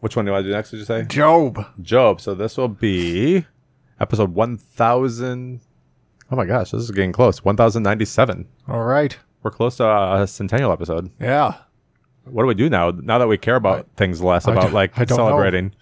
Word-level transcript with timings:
Which 0.00 0.14
one 0.16 0.24
do 0.24 0.34
I 0.34 0.42
do 0.42 0.50
next? 0.50 0.70
Did 0.70 0.78
you 0.78 0.84
say 0.84 1.04
Job. 1.04 1.64
Job? 1.82 2.20
So 2.20 2.34
this 2.34 2.56
will 2.56 2.68
be 2.68 3.44
episode 4.00 4.34
one 4.34 4.56
thousand. 4.56 5.60
Oh 6.30 6.36
my 6.36 6.44
gosh, 6.44 6.70
this 6.70 6.82
is 6.82 6.90
getting 6.90 7.12
close. 7.12 7.44
One 7.44 7.56
thousand 7.56 7.82
ninety-seven. 7.82 8.46
All 8.68 8.84
right. 8.84 9.16
We're 9.42 9.50
close 9.50 9.76
to 9.78 9.86
a 9.86 10.26
centennial 10.26 10.72
episode. 10.72 11.10
Yeah. 11.20 11.54
What 12.24 12.42
do 12.42 12.46
we 12.46 12.54
do 12.54 12.68
now? 12.68 12.90
Now 12.90 13.18
that 13.18 13.26
we 13.28 13.38
care 13.38 13.56
about 13.56 13.88
things 13.96 14.20
less 14.20 14.46
I 14.46 14.52
about 14.52 14.72
like 14.72 14.98
I 14.98 15.04
don't 15.04 15.16
know. 15.18 15.28
celebrating. 15.28 15.74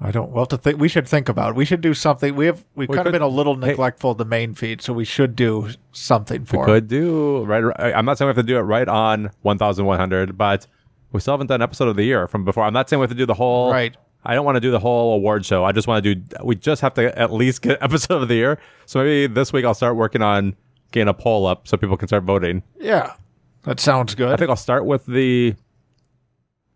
I 0.00 0.12
don't. 0.12 0.30
Well, 0.30 0.46
to 0.46 0.56
think 0.56 0.78
we 0.78 0.88
should 0.88 1.08
think 1.08 1.28
about. 1.28 1.50
It. 1.50 1.56
We 1.56 1.64
should 1.64 1.80
do 1.80 1.94
something. 1.94 2.36
We 2.36 2.46
have 2.46 2.64
we've 2.76 2.88
kind 2.88 2.98
could- 2.98 3.06
of 3.08 3.12
been 3.14 3.22
a 3.22 3.26
little 3.28 3.54
hey. 3.58 3.68
neglectful 3.70 4.12
of 4.12 4.18
the 4.18 4.24
main 4.24 4.54
feed, 4.54 4.80
so 4.82 4.92
we 4.92 5.04
should 5.04 5.34
do 5.34 5.70
something 5.90 6.44
for. 6.44 6.62
it. 6.62 6.66
Could 6.66 6.88
do 6.88 7.44
right. 7.44 7.60
right- 7.64 7.94
I'm 7.96 8.04
not 8.04 8.18
saying 8.18 8.26
we 8.26 8.30
have 8.30 8.36
to 8.36 8.42
do 8.44 8.58
it 8.58 8.62
right 8.62 8.86
on 8.86 9.30
1,100, 9.42 10.36
but 10.38 10.66
we 11.12 11.20
still 11.20 11.34
haven't 11.34 11.46
done 11.46 11.62
episode 11.62 11.88
of 11.88 11.96
the 11.96 12.04
year 12.04 12.26
from 12.26 12.44
before. 12.44 12.64
I'm 12.64 12.72
not 12.72 12.88
saying 12.88 13.00
we 13.00 13.04
have 13.04 13.10
to 13.10 13.16
do 13.16 13.26
the 13.26 13.34
whole. 13.34 13.70
Right. 13.70 13.96
I 14.24 14.34
don't 14.34 14.44
want 14.44 14.56
to 14.56 14.60
do 14.60 14.70
the 14.70 14.80
whole 14.80 15.14
award 15.14 15.46
show. 15.46 15.64
I 15.64 15.72
just 15.72 15.86
want 15.86 16.02
to 16.04 16.14
do. 16.14 16.22
We 16.42 16.56
just 16.56 16.82
have 16.82 16.94
to 16.94 17.16
at 17.18 17.32
least 17.32 17.62
get 17.62 17.78
episode 17.82 18.22
of 18.22 18.28
the 18.28 18.34
year. 18.34 18.58
So 18.86 19.00
maybe 19.00 19.32
this 19.32 19.52
week 19.52 19.64
I'll 19.64 19.74
start 19.74 19.96
working 19.96 20.22
on 20.22 20.56
getting 20.92 21.08
a 21.08 21.14
poll 21.14 21.46
up 21.46 21.68
so 21.68 21.76
people 21.76 21.96
can 21.96 22.08
start 22.08 22.24
voting. 22.24 22.62
Yeah, 22.78 23.14
that 23.62 23.80
sounds 23.80 24.14
good. 24.14 24.32
I 24.32 24.36
think 24.36 24.50
I'll 24.50 24.56
start 24.56 24.84
with 24.84 25.06
the 25.06 25.54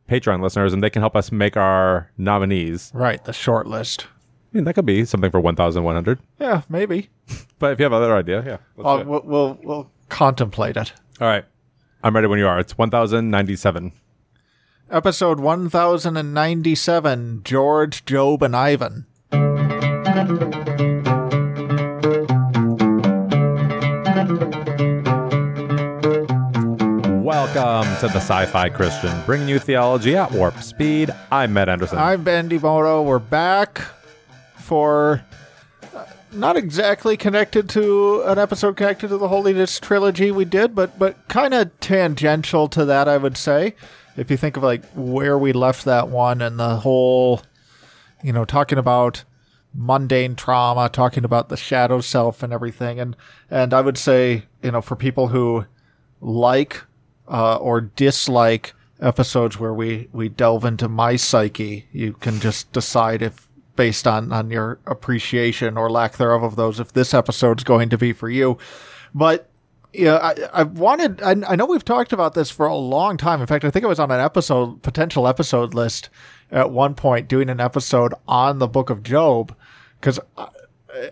Patreon 0.09 0.43
listeners, 0.43 0.73
and 0.73 0.83
they 0.83 0.91
can 0.91 1.03
help 1.03 1.17
us 1.17 1.33
make 1.33 1.57
our 1.57 2.11
nominees. 2.17 2.91
right, 2.95 3.23
the 3.25 3.33
short 3.33 3.67
list. 3.67 4.07
I 4.53 4.59
mean, 4.59 4.65
that 4.65 4.75
could 4.75 4.85
be 4.85 5.07
something 5.07 5.31
for 5.31 5.41
1,100. 5.41 6.19
Yeah, 6.39 6.63
maybe. 6.69 7.09
But 7.59 7.73
if 7.73 7.79
you 7.79 7.85
have 7.85 7.93
other 7.93 8.13
idea, 8.17 8.43
yeah. 8.45 8.57
let's 8.77 8.97
do 8.97 9.01
it. 9.03 9.07
we'll, 9.07 9.23
we'll 9.25 9.59
we'll 9.63 9.91
contemplate 10.09 10.77
it. 10.77 10.93
All 11.21 11.29
right. 11.29 11.45
I'm 12.03 12.13
ready 12.13 12.27
when 12.27 12.41
you 12.41 12.47
are. 12.49 12.59
It's 12.59 12.77
1,097. 12.77 12.83
Episode 12.83 13.31
one 13.31 13.33
thousand 13.33 13.93
and 16.19 16.35
ninety-seven. 16.35 17.41
George, 17.45 18.05
Job, 18.05 18.43
and 18.43 18.55
Ivan. 18.55 19.07
Welcome 27.25 27.89
to 28.01 28.09
the 28.09 28.21
Sci 28.21 28.45
Fi 28.45 28.69
Christian, 28.69 29.19
bringing 29.25 29.49
you 29.49 29.59
theology 29.59 30.15
at 30.15 30.31
warp 30.31 30.59
speed. 30.59 31.11
I'm 31.31 31.55
Matt 31.55 31.71
Anderson. 31.71 31.97
I'm 31.97 32.23
Ben 32.23 32.49
De 32.49 32.59
Bono. 32.59 33.01
We're 33.01 33.19
back 33.19 33.81
for 34.57 35.25
uh, 35.97 36.05
not 36.33 36.59
exactly 36.59 37.17
connected 37.17 37.71
to 37.71 38.25
an 38.27 38.39
episode 38.39 38.77
connected 38.77 39.09
to 39.09 39.17
the 39.17 39.29
Holiness 39.29 39.81
trilogy 39.81 40.31
we 40.31 40.45
did, 40.45 40.75
but 40.75 40.99
but 40.99 41.17
kind 41.29 41.55
of 41.55 41.81
tangential 41.81 42.69
to 42.69 42.85
that, 42.85 43.09
I 43.09 43.17
would 43.17 43.39
say. 43.39 43.75
If 44.17 44.31
you 44.31 44.37
think 44.37 44.57
of 44.57 44.63
like 44.63 44.85
where 44.95 45.39
we 45.39 45.53
left 45.53 45.85
that 45.85 46.09
one 46.09 46.43
and 46.43 46.59
the 46.59 46.77
whole, 46.77 47.43
you 48.23 48.33
know, 48.33 48.45
talking 48.45 48.79
about 48.79 49.25
mundane 49.75 50.37
trauma, 50.37 50.89
talking 50.89 51.25
about 51.25 51.49
the 51.49 51.57
shadow 51.57 52.01
self 52.01 52.43
and 52.43 52.53
everything, 52.53 53.01
and 53.01 53.17
and 53.51 53.73
I 53.73 53.81
would 53.81 53.99
say, 53.99 54.45
you 54.63 54.71
know, 54.71 54.81
for 54.81 54.97
people 54.97 55.29
who 55.29 55.67
like 56.21 56.83
uh, 57.29 57.57
or 57.57 57.81
dislike 57.81 58.75
episodes 59.01 59.59
where 59.59 59.75
we, 59.75 60.09
we 60.13 60.29
delve 60.29 60.65
into 60.65 60.89
my 60.89 61.17
psyche. 61.17 61.87
You 61.93 62.15
can 62.15 62.41
just 62.41 62.73
decide 62.73 63.23
if, 63.23 63.49
based 63.75 64.07
on, 64.07 64.33
on 64.33 64.51
your 64.51 64.79
appreciation 64.87 65.77
or 65.77 65.91
lack 65.91 66.17
thereof 66.17 66.43
of 66.43 66.57
those, 66.57 66.79
if 66.79 66.93
this 66.93 67.13
episode's 67.13 67.65
going 67.65 67.89
to 67.89 67.99
be 67.99 68.13
for 68.13 68.31
you. 68.31 68.59
But 69.15 69.49
yeah, 69.93 70.17
I, 70.17 70.61
I 70.61 70.63
wanted. 70.63 71.23
I, 71.23 71.37
I 71.49 71.57
know 71.57 71.67
we've 71.67 71.85
talked 71.85 72.13
about 72.13 72.35
this 72.35 72.51
for 72.51 72.67
a 72.67 72.75
long 72.75 73.17
time. 73.17 73.41
In 73.41 73.47
fact, 73.47 73.65
I 73.65 73.71
think 73.71 73.85
it 73.85 73.89
was 73.89 73.99
on 73.99 74.11
an 74.11 74.21
episode, 74.21 74.83
potential 74.83 75.29
episode 75.29 75.75
list 75.75 76.09
at 76.51 76.71
one 76.71 76.95
point, 76.95 77.29
doing 77.29 77.49
an 77.49 77.61
episode 77.61 78.15
on 78.27 78.59
the 78.59 78.69
Book 78.69 78.91
of 78.91 79.03
Job, 79.03 79.55
because 80.01 80.19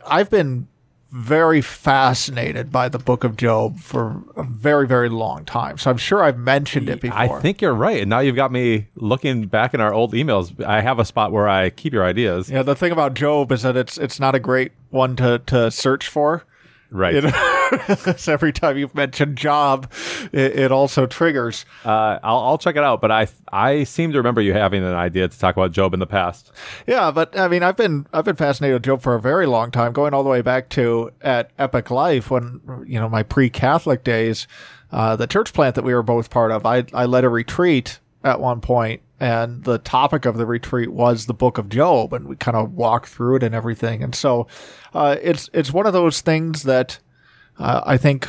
I've 0.06 0.30
been 0.30 0.68
very 1.10 1.60
fascinated 1.60 2.70
by 2.70 2.88
the 2.88 2.98
Book 2.98 3.24
of 3.24 3.36
Job 3.36 3.80
for 3.80 4.22
a 4.36 4.44
very, 4.44 4.86
very 4.86 5.08
long 5.08 5.44
time. 5.44 5.76
So 5.76 5.90
I'm 5.90 5.96
sure 5.96 6.22
I've 6.22 6.38
mentioned 6.38 6.88
it 6.88 7.00
before. 7.00 7.18
I 7.18 7.40
think 7.40 7.60
you're 7.60 7.74
right. 7.74 8.00
And 8.00 8.08
now 8.08 8.20
you've 8.20 8.36
got 8.36 8.52
me 8.52 8.86
looking 8.94 9.46
back 9.48 9.74
in 9.74 9.80
our 9.80 9.92
old 9.92 10.12
emails. 10.12 10.62
I 10.64 10.80
have 10.82 11.00
a 11.00 11.04
spot 11.04 11.32
where 11.32 11.48
I 11.48 11.70
keep 11.70 11.92
your 11.92 12.04
ideas. 12.04 12.48
Yeah, 12.48 12.62
the 12.62 12.76
thing 12.76 12.92
about 12.92 13.14
Job 13.14 13.50
is 13.50 13.62
that 13.62 13.76
it's 13.76 13.98
it's 13.98 14.20
not 14.20 14.34
a 14.34 14.38
great 14.38 14.72
one 14.90 15.16
to, 15.16 15.40
to 15.46 15.70
search 15.70 16.06
for. 16.06 16.44
Right. 16.90 17.14
You 17.14 17.30
every 18.26 18.52
time 18.52 18.76
you've 18.76 18.94
mentioned 18.94 19.36
job, 19.36 19.90
it, 20.32 20.58
it 20.58 20.72
also 20.72 21.06
triggers. 21.06 21.64
Uh, 21.84 22.18
I'll, 22.22 22.38
I'll 22.38 22.58
check 22.58 22.76
it 22.76 22.82
out. 22.82 23.00
But 23.00 23.10
I 23.12 23.28
I 23.52 23.84
seem 23.84 24.12
to 24.12 24.18
remember 24.18 24.40
you 24.40 24.52
having 24.52 24.82
an 24.82 24.94
idea 24.94 25.28
to 25.28 25.38
talk 25.38 25.56
about 25.56 25.72
Job 25.72 25.94
in 25.94 26.00
the 26.00 26.06
past. 26.06 26.50
Yeah, 26.86 27.10
but 27.10 27.38
I 27.38 27.48
mean, 27.48 27.62
I've 27.62 27.76
been 27.76 28.06
I've 28.12 28.24
been 28.24 28.36
fascinated 28.36 28.74
with 28.74 28.82
Job 28.84 29.02
for 29.02 29.14
a 29.14 29.20
very 29.20 29.46
long 29.46 29.70
time, 29.70 29.92
going 29.92 30.14
all 30.14 30.24
the 30.24 30.30
way 30.30 30.42
back 30.42 30.68
to 30.70 31.12
at 31.20 31.50
Epic 31.58 31.90
Life 31.90 32.30
when 32.30 32.60
you 32.86 32.98
know 32.98 33.08
my 33.08 33.22
pre-Catholic 33.22 34.02
days, 34.02 34.48
uh, 34.90 35.14
the 35.14 35.26
church 35.26 35.52
plant 35.52 35.76
that 35.76 35.84
we 35.84 35.94
were 35.94 36.02
both 36.02 36.30
part 36.30 36.50
of. 36.50 36.66
I 36.66 36.84
I 36.92 37.04
led 37.06 37.24
a 37.24 37.28
retreat 37.28 38.00
at 38.22 38.40
one 38.40 38.60
point, 38.60 39.02
and 39.18 39.64
the 39.64 39.78
topic 39.78 40.24
of 40.24 40.36
the 40.36 40.46
retreat 40.46 40.90
was 40.92 41.26
the 41.26 41.34
Book 41.34 41.58
of 41.58 41.68
Job, 41.68 42.12
and 42.12 42.26
we 42.26 42.36
kind 42.36 42.56
of 42.56 42.74
walked 42.74 43.08
through 43.08 43.36
it 43.36 43.42
and 43.42 43.54
everything. 43.54 44.02
And 44.02 44.14
so, 44.14 44.46
uh, 44.94 45.16
it's 45.22 45.48
it's 45.52 45.72
one 45.72 45.86
of 45.86 45.92
those 45.92 46.20
things 46.20 46.64
that 46.64 46.98
uh, 47.58 47.82
I 47.84 47.96
think 47.96 48.28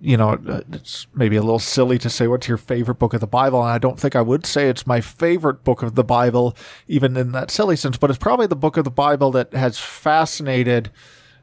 you 0.00 0.16
know, 0.16 0.38
it's 0.72 1.06
maybe 1.14 1.36
a 1.36 1.42
little 1.42 1.58
silly 1.58 1.98
to 1.98 2.08
say 2.08 2.28
what's 2.28 2.46
your 2.46 2.56
favorite 2.56 2.98
book 2.98 3.14
of 3.14 3.20
the 3.20 3.26
Bible, 3.26 3.62
and 3.62 3.70
I 3.70 3.78
don't 3.78 3.98
think 3.98 4.14
I 4.14 4.20
would 4.20 4.46
say 4.46 4.68
it's 4.68 4.86
my 4.86 5.00
favorite 5.00 5.64
book 5.64 5.82
of 5.82 5.96
the 5.96 6.04
Bible, 6.04 6.56
even 6.86 7.16
in 7.16 7.32
that 7.32 7.50
silly 7.50 7.74
sense, 7.76 7.96
but 7.96 8.10
it's 8.10 8.18
probably 8.18 8.46
the 8.46 8.56
book 8.56 8.76
of 8.76 8.84
the 8.84 8.90
Bible 8.90 9.32
that 9.32 9.52
has 9.52 9.78
fascinated 9.78 10.90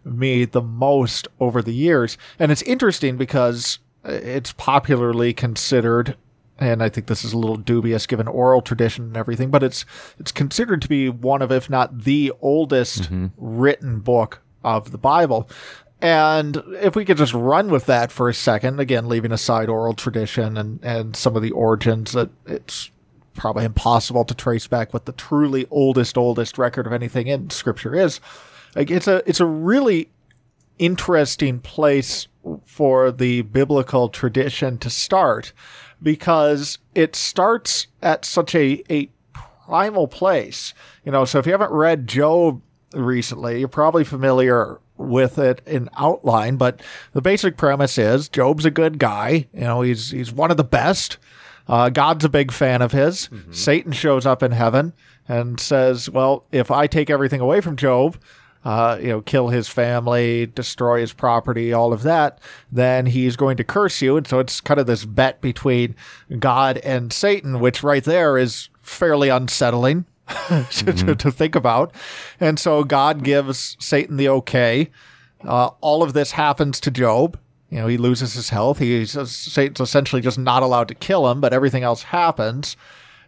me 0.06 0.46
the 0.46 0.62
most 0.62 1.28
over 1.40 1.62
the 1.62 1.74
years. 1.74 2.18
And 2.40 2.52
it's 2.52 2.62
interesting 2.62 3.18
because 3.18 3.80
it's 4.06 4.54
popularly 4.54 5.34
considered 5.34 6.16
and 6.60 6.82
I 6.82 6.90
think 6.90 7.08
this 7.08 7.26
is 7.26 7.34
a 7.34 7.38
little 7.38 7.58
dubious 7.58 8.08
given 8.08 8.28
oral 8.28 8.62
tradition 8.62 9.06
and 9.06 9.18
everything, 9.18 9.50
but 9.50 9.64
it's 9.64 9.86
it's 10.20 10.32
considered 10.32 10.82
to 10.84 10.90
be 10.90 11.10
one 11.10 11.42
of, 11.42 11.52
if 11.52 11.70
not 11.70 12.04
the 12.04 12.32
oldest 12.42 13.04
mm-hmm. 13.04 13.28
written 13.38 14.00
book 14.00 14.42
of 14.64 14.92
the 14.92 14.98
Bible. 14.98 15.50
And 16.02 16.62
if 16.82 16.96
we 16.96 17.06
could 17.06 17.18
just 17.18 17.34
run 17.34 17.70
with 17.70 17.86
that 17.88 18.12
for 18.12 18.30
a 18.30 18.34
second, 18.34 18.80
again, 18.80 19.08
leaving 19.08 19.32
aside 19.32 19.70
oral 19.70 19.94
tradition 19.94 20.58
and, 20.58 20.80
and 20.84 21.16
some 21.16 21.36
of 21.36 21.42
the 21.42 21.52
origins 21.52 22.12
that 22.12 22.30
it's 22.46 22.92
probably 23.34 23.66
impossible 23.66 24.24
to 24.26 24.34
trace 24.34 24.68
back 24.68 24.94
what 24.94 25.06
the 25.06 25.14
truly 25.14 25.66
oldest, 25.72 26.18
oldest 26.18 26.58
record 26.58 26.86
of 26.86 26.94
anything 26.94 27.28
in 27.28 27.50
scripture 27.50 27.96
is. 27.96 28.20
Like 28.76 28.92
it's 28.92 29.08
a, 29.08 29.24
it's 29.26 29.40
a 29.40 29.46
really 29.46 30.10
interesting 30.78 31.60
place 31.60 32.28
for 32.66 33.12
the 33.12 33.42
biblical 33.44 34.10
tradition 34.10 34.78
to 34.80 34.90
start 34.90 35.54
because 36.02 36.78
it 36.94 37.16
starts 37.16 37.88
at 38.02 38.26
such 38.26 38.56
a, 38.56 38.84
a 38.90 39.10
primal 39.66 40.08
place. 40.08 40.74
You 41.04 41.12
know, 41.12 41.26
so 41.26 41.40
if 41.40 41.46
you 41.46 41.52
haven't 41.52 41.72
read 41.72 42.08
Job 42.08 42.62
recently, 42.94 43.60
you're 43.60 43.68
probably 43.68 44.04
familiar 44.04 44.80
with 44.98 45.38
it 45.38 45.62
in 45.66 45.90
outline, 45.98 46.56
but 46.56 46.82
the 47.14 47.22
basic 47.22 47.58
premise 47.58 47.98
is 47.98 48.30
Job's 48.30 48.66
a 48.66 48.72
good 48.72 48.98
guy. 48.98 49.48
You 49.54 49.62
know, 49.62 49.82
he's 49.82 50.12
he's 50.12 50.32
one 50.32 50.52
of 50.52 50.58
the 50.58 50.64
best. 50.64 51.18
Uh, 51.68 51.90
God's 51.90 52.24
a 52.24 52.30
big 52.30 52.52
fan 52.52 52.82
of 52.82 52.92
his. 52.92 53.28
Satan 53.52 53.92
shows 53.92 54.26
up 54.26 54.44
in 54.44 54.52
heaven 54.52 54.94
and 55.28 55.60
says, 55.60 56.10
"Well, 56.10 56.46
if 56.52 56.70
I 56.72 56.88
take 56.88 57.10
everything 57.10 57.42
away 57.42 57.60
from 57.60 57.76
Job, 57.76 58.18
uh, 58.66 58.98
you 59.00 59.08
know, 59.08 59.22
kill 59.22 59.50
his 59.50 59.70
family, 59.70 60.48
destroy 60.48 61.00
his 61.00 61.14
property, 61.14 61.72
all 61.72 61.94
of 61.94 62.04
that, 62.04 62.40
then 62.72 63.06
he's 63.06 63.38
going 63.38 63.56
to 63.58 63.64
curse 63.64 64.02
you." 64.02 64.18
And 64.18 64.28
so 64.28 64.40
it's 64.40 64.60
kind 64.60 64.80
of 64.80 64.88
this 64.88 65.06
bet 65.06 65.40
between 65.40 65.96
God 66.40 66.78
and 66.80 67.14
Satan, 67.14 67.62
which 67.62 67.84
right 67.84 68.04
there 68.04 68.38
is 68.38 68.70
fairly 68.82 69.30
unsettling 69.30 70.06
to, 70.72 70.94
to, 70.94 71.16
to 71.16 71.32
think 71.32 71.56
about. 71.56 71.94
And 72.40 72.60
so 72.60 72.84
God 72.84 73.24
gives 73.24 73.78
Satan 73.80 74.18
the 74.18 74.30
okay. 74.30 74.90
Uh, 75.44 75.70
all 75.82 76.02
of 76.02 76.14
this 76.14 76.32
happens 76.32 76.80
to 76.82 76.92
Job. 76.92 77.40
You 77.70 77.80
know, 77.80 77.88
he 77.88 77.98
loses 77.98 78.34
his 78.34 78.50
health. 78.50 78.80
He's 78.80 79.12
Satan's 79.30 79.80
essentially 79.82 80.22
just 80.22 80.38
not 80.38 80.64
allowed 80.64 80.88
to 80.88 80.96
kill 80.96 81.30
him, 81.30 81.42
but 81.42 81.54
everything 81.54 81.84
else 81.84 82.04
happens. 82.04 82.78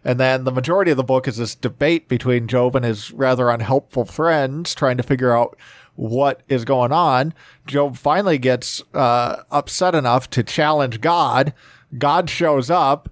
And 0.04 0.18
then 0.18 0.44
the 0.44 0.52
majority 0.52 0.90
of 0.90 0.96
the 0.96 1.04
book 1.04 1.26
is 1.26 1.36
this 1.36 1.54
debate 1.54 2.08
between 2.08 2.48
Job 2.48 2.76
and 2.76 2.84
his 2.84 3.10
rather 3.12 3.50
unhelpful 3.50 4.04
friends 4.04 4.74
trying 4.74 4.96
to 4.96 5.02
figure 5.02 5.36
out 5.36 5.58
what 5.96 6.42
is 6.48 6.64
going 6.64 6.92
on. 6.92 7.34
Job 7.66 7.96
finally 7.96 8.38
gets 8.38 8.82
uh, 8.94 9.42
upset 9.50 9.94
enough 9.94 10.30
to 10.30 10.42
challenge 10.42 11.00
God. 11.00 11.52
God 11.96 12.30
shows 12.30 12.70
up, 12.70 13.08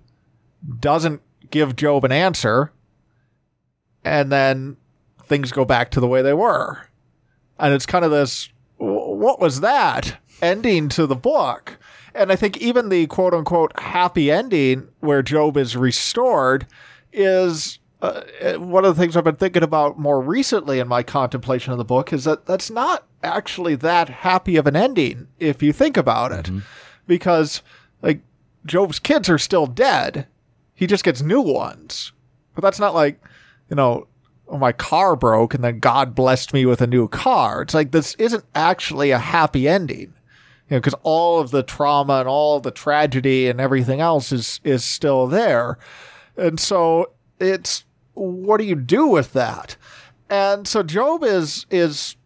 doesn't 0.78 1.20
give 1.50 1.76
Job 1.76 2.04
an 2.04 2.12
answer, 2.12 2.72
and 4.04 4.30
then 4.30 4.76
things 5.24 5.50
go 5.50 5.64
back 5.64 5.90
to 5.90 6.00
the 6.00 6.06
way 6.06 6.22
they 6.22 6.34
were. 6.34 6.86
And 7.58 7.74
it's 7.74 7.86
kind 7.86 8.04
of 8.04 8.10
this 8.10 8.50
what 8.78 9.40
was 9.40 9.60
that 9.60 10.18
ending 10.42 10.88
to 10.90 11.06
the 11.06 11.16
book? 11.16 11.78
And 12.16 12.32
I 12.32 12.36
think 12.36 12.56
even 12.58 12.88
the 12.88 13.06
quote 13.06 13.34
unquote 13.34 13.78
happy 13.78 14.30
ending 14.30 14.88
where 15.00 15.22
Job 15.22 15.56
is 15.56 15.76
restored 15.76 16.66
is 17.12 17.78
uh, 18.02 18.22
one 18.54 18.84
of 18.84 18.94
the 18.94 19.00
things 19.00 19.16
I've 19.16 19.24
been 19.24 19.36
thinking 19.36 19.62
about 19.62 19.98
more 19.98 20.20
recently 20.20 20.78
in 20.78 20.88
my 20.88 21.02
contemplation 21.02 21.72
of 21.72 21.78
the 21.78 21.84
book 21.84 22.12
is 22.12 22.24
that 22.24 22.46
that's 22.46 22.70
not 22.70 23.06
actually 23.22 23.74
that 23.76 24.08
happy 24.08 24.56
of 24.56 24.66
an 24.66 24.76
ending 24.76 25.28
if 25.38 25.62
you 25.62 25.72
think 25.72 25.96
about 25.96 26.32
it, 26.32 26.46
mm-hmm. 26.46 26.60
because 27.06 27.62
like 28.02 28.20
Job's 28.66 28.98
kids 28.98 29.28
are 29.28 29.38
still 29.38 29.66
dead, 29.66 30.26
he 30.74 30.86
just 30.86 31.04
gets 31.04 31.22
new 31.22 31.40
ones. 31.40 32.12
But 32.54 32.62
that's 32.62 32.80
not 32.80 32.94
like, 32.94 33.22
you 33.70 33.76
know, 33.76 34.06
oh, 34.48 34.58
my 34.58 34.72
car 34.72 35.16
broke 35.16 35.54
and 35.54 35.64
then 35.64 35.78
God 35.78 36.14
blessed 36.14 36.52
me 36.52 36.66
with 36.66 36.80
a 36.80 36.86
new 36.86 37.08
car. 37.08 37.62
It's 37.62 37.74
like 37.74 37.92
this 37.92 38.14
isn't 38.16 38.44
actually 38.54 39.10
a 39.10 39.19
happy 39.19 39.69
ending. 39.69 40.12
You 40.68 40.76
know, 40.76 40.80
because 40.80 40.94
all 41.02 41.40
of 41.40 41.50
the 41.50 41.62
trauma 41.62 42.20
and 42.20 42.28
all 42.28 42.60
the 42.60 42.70
tragedy 42.70 43.48
and 43.48 43.60
everything 43.60 44.00
else 44.00 44.32
is 44.32 44.60
is 44.64 44.84
still 44.84 45.26
there. 45.26 45.78
And 46.36 46.58
so 46.58 47.12
it's 47.38 47.84
what 48.14 48.58
do 48.58 48.64
you 48.64 48.74
do 48.74 49.06
with 49.06 49.32
that? 49.34 49.76
And 50.28 50.66
so 50.66 50.82
Job 50.82 51.22
is 51.22 51.66
is 51.70 52.16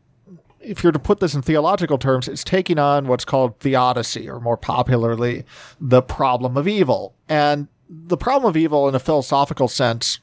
if 0.60 0.82
you're 0.82 0.92
to 0.92 0.98
put 0.98 1.20
this 1.20 1.34
in 1.34 1.42
theological 1.42 1.98
terms, 1.98 2.28
it's 2.28 2.44
taking 2.44 2.78
on 2.78 3.08
what's 3.08 3.25
called 3.25 3.58
theodicy, 3.60 4.28
or 4.28 4.40
more 4.40 4.56
popularly, 4.56 5.44
the 5.81 6.02
problem 6.02 6.56
of 6.56 6.69
evil. 6.69 7.14
And 7.28 7.69
the 7.88 8.16
problem 8.16 8.48
of 8.48 8.56
evil, 8.56 8.88
in 8.88 8.94
a 8.94 8.98
philosophical 9.00 9.69
sense, 9.69 10.20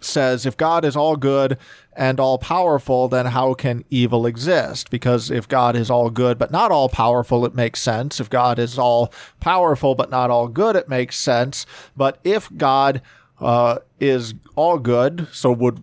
says 0.00 0.46
if 0.46 0.56
God 0.56 0.84
is 0.84 0.96
all 0.96 1.16
good 1.16 1.58
and 1.94 2.18
all 2.18 2.38
powerful, 2.38 3.08
then 3.08 3.26
how 3.26 3.54
can 3.54 3.84
evil 3.90 4.26
exist? 4.26 4.90
Because 4.90 5.30
if 5.30 5.46
God 5.46 5.76
is 5.76 5.90
all 5.90 6.10
good 6.10 6.38
but 6.38 6.50
not 6.50 6.70
all 6.70 6.88
powerful, 6.88 7.44
it 7.44 7.54
makes 7.54 7.80
sense. 7.80 8.20
If 8.20 8.30
God 8.30 8.58
is 8.58 8.78
all 8.78 9.12
powerful 9.40 9.94
but 9.94 10.10
not 10.10 10.30
all 10.30 10.48
good, 10.48 10.76
it 10.76 10.88
makes 10.88 11.18
sense. 11.18 11.66
But 11.96 12.18
if 12.24 12.48
God 12.56 13.02
uh, 13.40 13.78
is 14.00 14.34
all 14.56 14.78
good, 14.78 15.28
so 15.32 15.52
would 15.52 15.82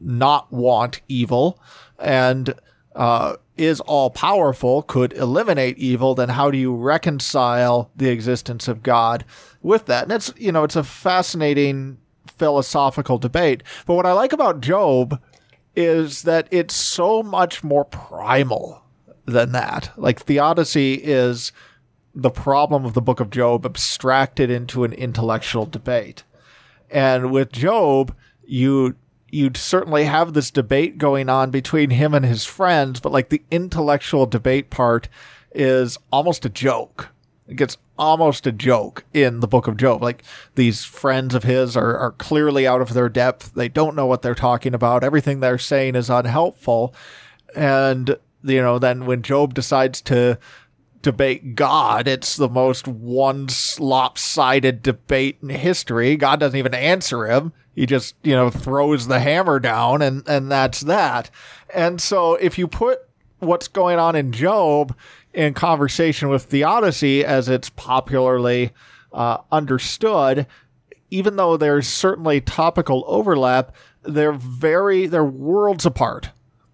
not 0.00 0.50
want 0.50 1.02
evil, 1.08 1.60
and 1.98 2.54
uh, 2.96 3.36
is 3.56 3.80
all 3.80 4.08
powerful, 4.08 4.82
could 4.82 5.12
eliminate 5.12 5.76
evil, 5.76 6.14
then 6.14 6.30
how 6.30 6.50
do 6.50 6.56
you 6.56 6.74
reconcile 6.74 7.90
the 7.94 8.08
existence 8.08 8.66
of 8.68 8.82
God 8.82 9.24
with 9.60 9.86
that? 9.86 10.04
And 10.04 10.12
it's, 10.12 10.32
you 10.38 10.50
know, 10.52 10.64
it's 10.64 10.76
a 10.76 10.82
fascinating 10.82 11.98
philosophical 12.26 13.18
debate. 13.18 13.62
But 13.86 13.94
what 13.94 14.06
I 14.06 14.12
like 14.12 14.32
about 14.32 14.62
Job 14.62 15.20
is 15.76 16.22
that 16.22 16.48
it's 16.50 16.74
so 16.74 17.22
much 17.22 17.62
more 17.62 17.84
primal 17.84 18.82
than 19.24 19.52
that. 19.52 19.92
Like 19.96 20.20
theodicy 20.20 20.94
is 20.94 21.52
the 22.14 22.30
problem 22.30 22.84
of 22.84 22.94
the 22.94 23.02
book 23.02 23.20
of 23.20 23.30
Job 23.30 23.64
abstracted 23.64 24.50
into 24.50 24.84
an 24.84 24.92
intellectual 24.92 25.66
debate. 25.66 26.24
And 26.90 27.30
with 27.30 27.52
Job, 27.52 28.14
you 28.44 28.96
you'd 29.32 29.56
certainly 29.56 30.04
have 30.04 30.32
this 30.32 30.50
debate 30.50 30.98
going 30.98 31.28
on 31.28 31.52
between 31.52 31.90
him 31.90 32.14
and 32.14 32.24
his 32.24 32.44
friends, 32.44 32.98
but 32.98 33.12
like 33.12 33.28
the 33.28 33.42
intellectual 33.50 34.26
debate 34.26 34.70
part 34.70 35.08
is 35.54 35.96
almost 36.12 36.44
a 36.44 36.48
joke. 36.48 37.10
It 37.46 37.56
gets 37.56 37.76
almost 38.00 38.46
a 38.46 38.52
joke 38.52 39.04
in 39.12 39.40
the 39.40 39.46
book 39.46 39.68
of 39.68 39.76
Job. 39.76 40.02
Like 40.02 40.24
these 40.54 40.84
friends 40.84 41.34
of 41.34 41.44
his 41.44 41.76
are, 41.76 41.96
are 41.96 42.12
clearly 42.12 42.66
out 42.66 42.80
of 42.80 42.94
their 42.94 43.10
depth. 43.10 43.52
They 43.54 43.68
don't 43.68 43.94
know 43.94 44.06
what 44.06 44.22
they're 44.22 44.34
talking 44.34 44.74
about. 44.74 45.04
Everything 45.04 45.40
they're 45.40 45.58
saying 45.58 45.94
is 45.94 46.08
unhelpful. 46.08 46.94
And, 47.54 48.16
you 48.42 48.62
know, 48.62 48.78
then 48.78 49.04
when 49.04 49.22
Job 49.22 49.54
decides 49.54 50.00
to 50.02 50.38
debate 51.02 51.54
God. 51.54 52.06
It's 52.06 52.36
the 52.36 52.48
most 52.48 52.86
one 52.86 53.48
lopsided 53.78 54.82
debate 54.82 55.38
in 55.42 55.48
history. 55.48 56.16
God 56.16 56.40
doesn't 56.40 56.58
even 56.58 56.74
answer 56.74 57.26
him. 57.26 57.52
He 57.74 57.86
just, 57.86 58.16
you 58.22 58.34
know, 58.34 58.50
throws 58.50 59.06
the 59.06 59.20
hammer 59.20 59.58
down 59.60 60.02
and, 60.02 60.28
and 60.28 60.50
that's 60.50 60.80
that. 60.80 61.30
And 61.72 62.00
so 62.00 62.34
if 62.34 62.58
you 62.58 62.68
put 62.68 63.00
what's 63.38 63.68
going 63.68 63.98
on 63.98 64.14
in 64.14 64.32
Job 64.32 64.94
in 65.32 65.54
conversation 65.54 66.28
with 66.28 66.44
theodicy 66.44 67.24
as 67.24 67.48
it's 67.48 67.70
popularly 67.70 68.72
uh, 69.12 69.38
understood, 69.50 70.46
even 71.10 71.36
though 71.36 71.56
there's 71.56 71.86
certainly 71.86 72.40
topical 72.40 73.04
overlap, 73.06 73.74
they're 74.02 74.32
very, 74.32 75.06
they're 75.06 75.24
worlds 75.24 75.86
apart. 75.86 76.30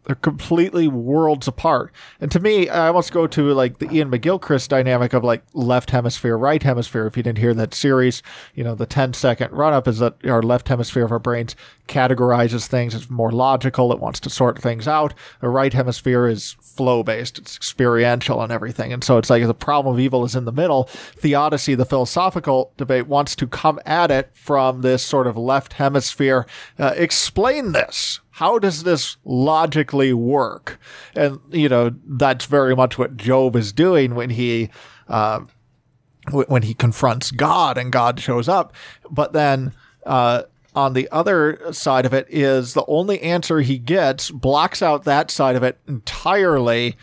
They're 0.07 0.15
completely 0.15 0.87
worlds 0.87 1.49
apart. 1.49 1.93
And 2.21 2.31
to 2.31 2.39
me, 2.39 2.69
I 2.69 2.87
almost 2.87 3.11
go 3.11 3.27
to 3.27 3.53
like 3.53 3.79
the 3.79 3.89
Iain 3.89 4.09
McGilchrist 4.09 4.69
dynamic 4.69 5.13
of 5.13 5.25
like 5.25 5.43
left 5.53 5.91
hemisphere, 5.91 6.39
right 6.39 6.63
hemisphere. 6.63 7.07
If 7.07 7.17
you 7.17 7.25
didn't 7.25 7.39
hear 7.39 7.55
that 7.55 7.75
series, 7.75 8.23
you 8.55 8.63
know, 8.63 8.77
the 8.77 8.87
10 8.87 9.15
second 9.15 9.51
run 9.51 9.73
up 9.73 9.89
is 9.89 9.99
that 9.99 10.25
our 10.25 10.43
left 10.43 10.69
hemisphere 10.69 11.05
of 11.05 11.11
our 11.11 11.19
brains 11.19 11.57
categorizes 11.89 12.67
things. 12.67 12.95
It's 12.95 13.11
more 13.11 13.33
logical. 13.33 13.93
It 13.93 13.99
wants 13.99 14.21
to 14.21 14.31
sort 14.31 14.61
things 14.61 14.87
out. 14.87 15.13
The 15.41 15.49
right 15.49 15.73
hemisphere 15.73 16.29
is 16.29 16.53
flow 16.61 17.03
based. 17.03 17.39
It's 17.39 17.57
experiential 17.57 18.43
and 18.43 18.53
everything. 18.53 18.93
And 18.93 19.03
so 19.03 19.19
it's 19.19 19.31
like 19.31 19.45
the 19.45 19.55
problem 19.55 19.95
of 19.95 20.01
evil 20.01 20.25
is 20.25 20.37
in 20.37 20.45
the 20.45 20.53
middle. 20.53 20.85
Theodicy, 20.85 21.75
the 21.75 21.85
philosophical 21.85 22.73
debate 22.77 23.09
wants 23.09 23.35
to 23.37 23.49
come 23.49 23.81
at 23.85 24.13
it 24.13 24.31
from 24.35 24.83
this 24.83 25.05
sort 25.05 25.27
of 25.27 25.37
left 25.37 25.75
hemisphere. 25.75 26.47
Uh, 26.79 26.95
explain 26.97 27.73
this 27.73 28.21
how 28.37 28.59
does 28.59 28.83
this 28.83 29.17
logically 29.25 30.13
work? 30.13 30.79
And, 31.15 31.41
you 31.51 31.71
know, 31.71 31.95
that's 32.07 32.45
very 32.45 32.77
much 32.77 32.99
what 32.99 33.17
Job 33.17 33.57
is 33.57 33.73
doing 33.73 34.15
when 34.15 34.29
he, 34.29 34.69
uh, 35.09 35.41
when 36.31 36.61
he 36.61 36.75
confronts 36.75 37.31
God 37.31 37.79
and 37.79 37.91
God 37.91 38.21
shows 38.21 38.47
up. 38.47 38.75
But 39.11 39.33
then, 39.33 39.73
uh, 40.05 40.43
on 40.75 40.93
the 40.93 41.09
other 41.11 41.73
side 41.73 42.05
of 42.05 42.13
it 42.13 42.27
is 42.29 42.75
the 42.75 42.85
only 42.87 43.23
answer 43.23 43.61
he 43.61 43.79
gets 43.79 44.31
blocks 44.31 44.83
out 44.83 45.05
that 45.05 45.31
side 45.31 45.57
of 45.57 45.63
it 45.63 45.79
entirely 45.89 46.95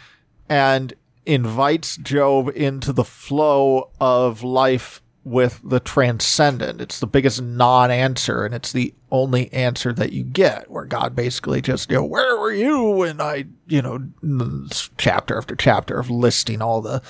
and 0.47 0.93
invites 1.25 1.97
Job 1.97 2.51
into 2.55 2.93
the 2.93 3.03
flow 3.03 3.89
of 3.99 4.43
life 4.43 5.01
with 5.23 5.61
the 5.63 5.79
transcendent. 5.79 6.81
It's 6.81 6.99
the 6.99 7.07
biggest 7.07 7.41
non 7.41 7.91
answer, 7.91 8.45
and 8.45 8.53
it's 8.53 8.71
the 8.71 8.93
only 9.11 9.51
answer 9.53 9.93
that 9.93 10.11
you 10.11 10.23
get, 10.23 10.69
where 10.69 10.85
God 10.85 11.15
basically 11.15 11.61
just, 11.61 11.89
you 11.89 11.97
know, 11.97 12.05
where 12.05 12.37
were 12.37 12.51
you? 12.51 13.03
And 13.03 13.21
I, 13.21 13.45
you 13.67 13.81
know, 13.81 14.79
chapter 14.97 15.37
after 15.37 15.55
chapter 15.55 15.99
of 15.99 16.09
listing 16.09 16.61
all 16.61 16.81
the 16.81 17.01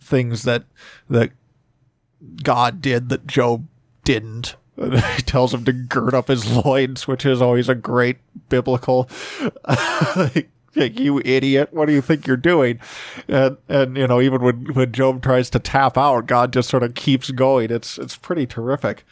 things 0.00 0.42
that, 0.42 0.64
that 1.08 1.30
God 2.42 2.82
did 2.82 3.08
that 3.08 3.26
Job 3.26 3.66
didn't. 4.04 4.56
he 4.76 5.22
tells 5.22 5.52
him 5.52 5.64
to 5.64 5.72
gird 5.72 6.14
up 6.14 6.28
his 6.28 6.50
loins, 6.50 7.06
which 7.06 7.26
is 7.26 7.42
always 7.42 7.68
a 7.68 7.74
great 7.74 8.18
biblical 8.48 9.08
you 10.74 11.20
idiot, 11.24 11.68
what 11.72 11.86
do 11.86 11.92
you 11.92 12.00
think 12.00 12.26
you're 12.26 12.36
doing? 12.36 12.80
And 13.28 13.56
and 13.68 13.96
you 13.96 14.06
know, 14.06 14.20
even 14.20 14.42
when 14.42 14.74
when 14.74 14.92
Job 14.92 15.22
tries 15.22 15.50
to 15.50 15.58
tap 15.58 15.98
out, 15.98 16.26
God 16.26 16.52
just 16.52 16.68
sort 16.68 16.82
of 16.82 16.94
keeps 16.94 17.30
going. 17.30 17.70
It's 17.70 17.98
it's 17.98 18.16
pretty 18.16 18.46
terrific. 18.46 19.04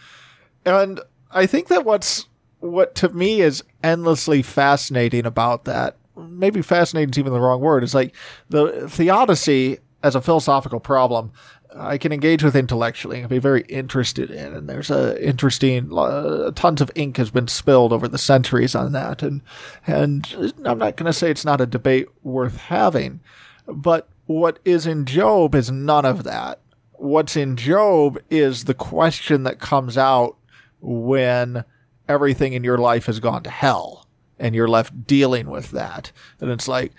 And 0.65 1.01
I 1.31 1.47
think 1.47 1.69
that 1.69 1.85
what's 1.85 2.27
what 2.61 2.95
to 2.97 3.09
me 3.11 3.41
is 3.41 3.63
endlessly 3.83 4.43
fascinating 4.43 5.27
about 5.27 5.65
that, 5.65 5.97
maybe 6.17 6.63
fascinating 6.63 7.11
is 7.11 7.19
even 7.19 7.33
the 7.33 7.41
wrong 7.41 7.61
word, 7.61 7.83
is 7.83 7.95
like 7.95 8.15
the 8.49 8.89
theodicy 8.89 9.79
as 10.03 10.15
a 10.15 10.21
philosophical 10.21 10.81
problem 10.81 11.33
I 11.77 11.99
can 11.99 12.13
engage 12.13 12.43
with 12.43 12.57
intellectually 12.57 13.21
and 13.21 13.29
be 13.29 13.39
very 13.39 13.63
interested 13.63 14.31
in. 14.31 14.55
And 14.55 14.69
there's 14.69 14.91
a 14.91 15.23
interesting, 15.27 15.97
uh, 15.97 16.51
tons 16.55 16.81
of 16.81 16.91
ink 16.95 17.17
has 17.17 17.31
been 17.31 17.49
spilled 17.49 17.93
over 17.93 18.09
the 18.09 18.19
centuries 18.19 18.75
on 18.75 18.93
that. 18.93 19.23
And, 19.23 19.43
and 19.87 20.53
I'm 20.65 20.79
not 20.79 20.97
going 20.97 21.07
to 21.07 21.13
say 21.13 21.31
it's 21.31 21.45
not 21.45 21.61
a 21.61 21.67
debate 21.67 22.09
worth 22.23 22.57
having, 22.57 23.21
but 23.67 24.09
what 24.27 24.59
is 24.65 24.87
in 24.87 25.07
Job 25.07 25.55
is 25.55 25.71
none 25.71 26.05
of 26.05 26.25
that. 26.25 26.61
What's 26.93 27.37
in 27.37 27.57
Job 27.57 28.19
is 28.31 28.65
the 28.65 28.75
question 28.75 29.45
that 29.45 29.59
comes 29.59 29.97
out 29.97 30.37
when 30.81 31.65
everything 32.09 32.53
in 32.53 32.65
your 32.65 32.79
life 32.79 33.07
has 33.07 33.21
gone 33.21 33.43
to 33.45 33.51
hell 33.51 34.07
and 34.39 34.55
you're 34.55 34.69
left 34.69 35.07
dealing 35.07 35.49
with 35.51 35.71
that. 35.71 36.13
And 36.41 36.51
it's 36.51 36.69
like, 36.69 36.93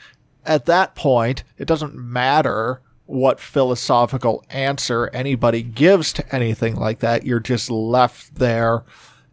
at 0.45 0.65
that 0.65 0.95
point, 0.95 1.43
it 1.57 1.67
doesn't 1.67 1.95
matter 1.95 2.81
what 3.11 3.41
philosophical 3.41 4.43
answer 4.49 5.09
anybody 5.13 5.61
gives 5.61 6.13
to 6.13 6.35
anything 6.35 6.75
like 6.75 6.99
that. 6.99 7.25
You're 7.25 7.41
just 7.41 7.69
left 7.69 8.35
there 8.35 8.83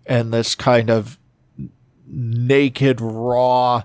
in 0.04 0.30
this 0.30 0.56
kind 0.56 0.90
of 0.90 1.18
naked, 2.06 3.00
raw, 3.00 3.82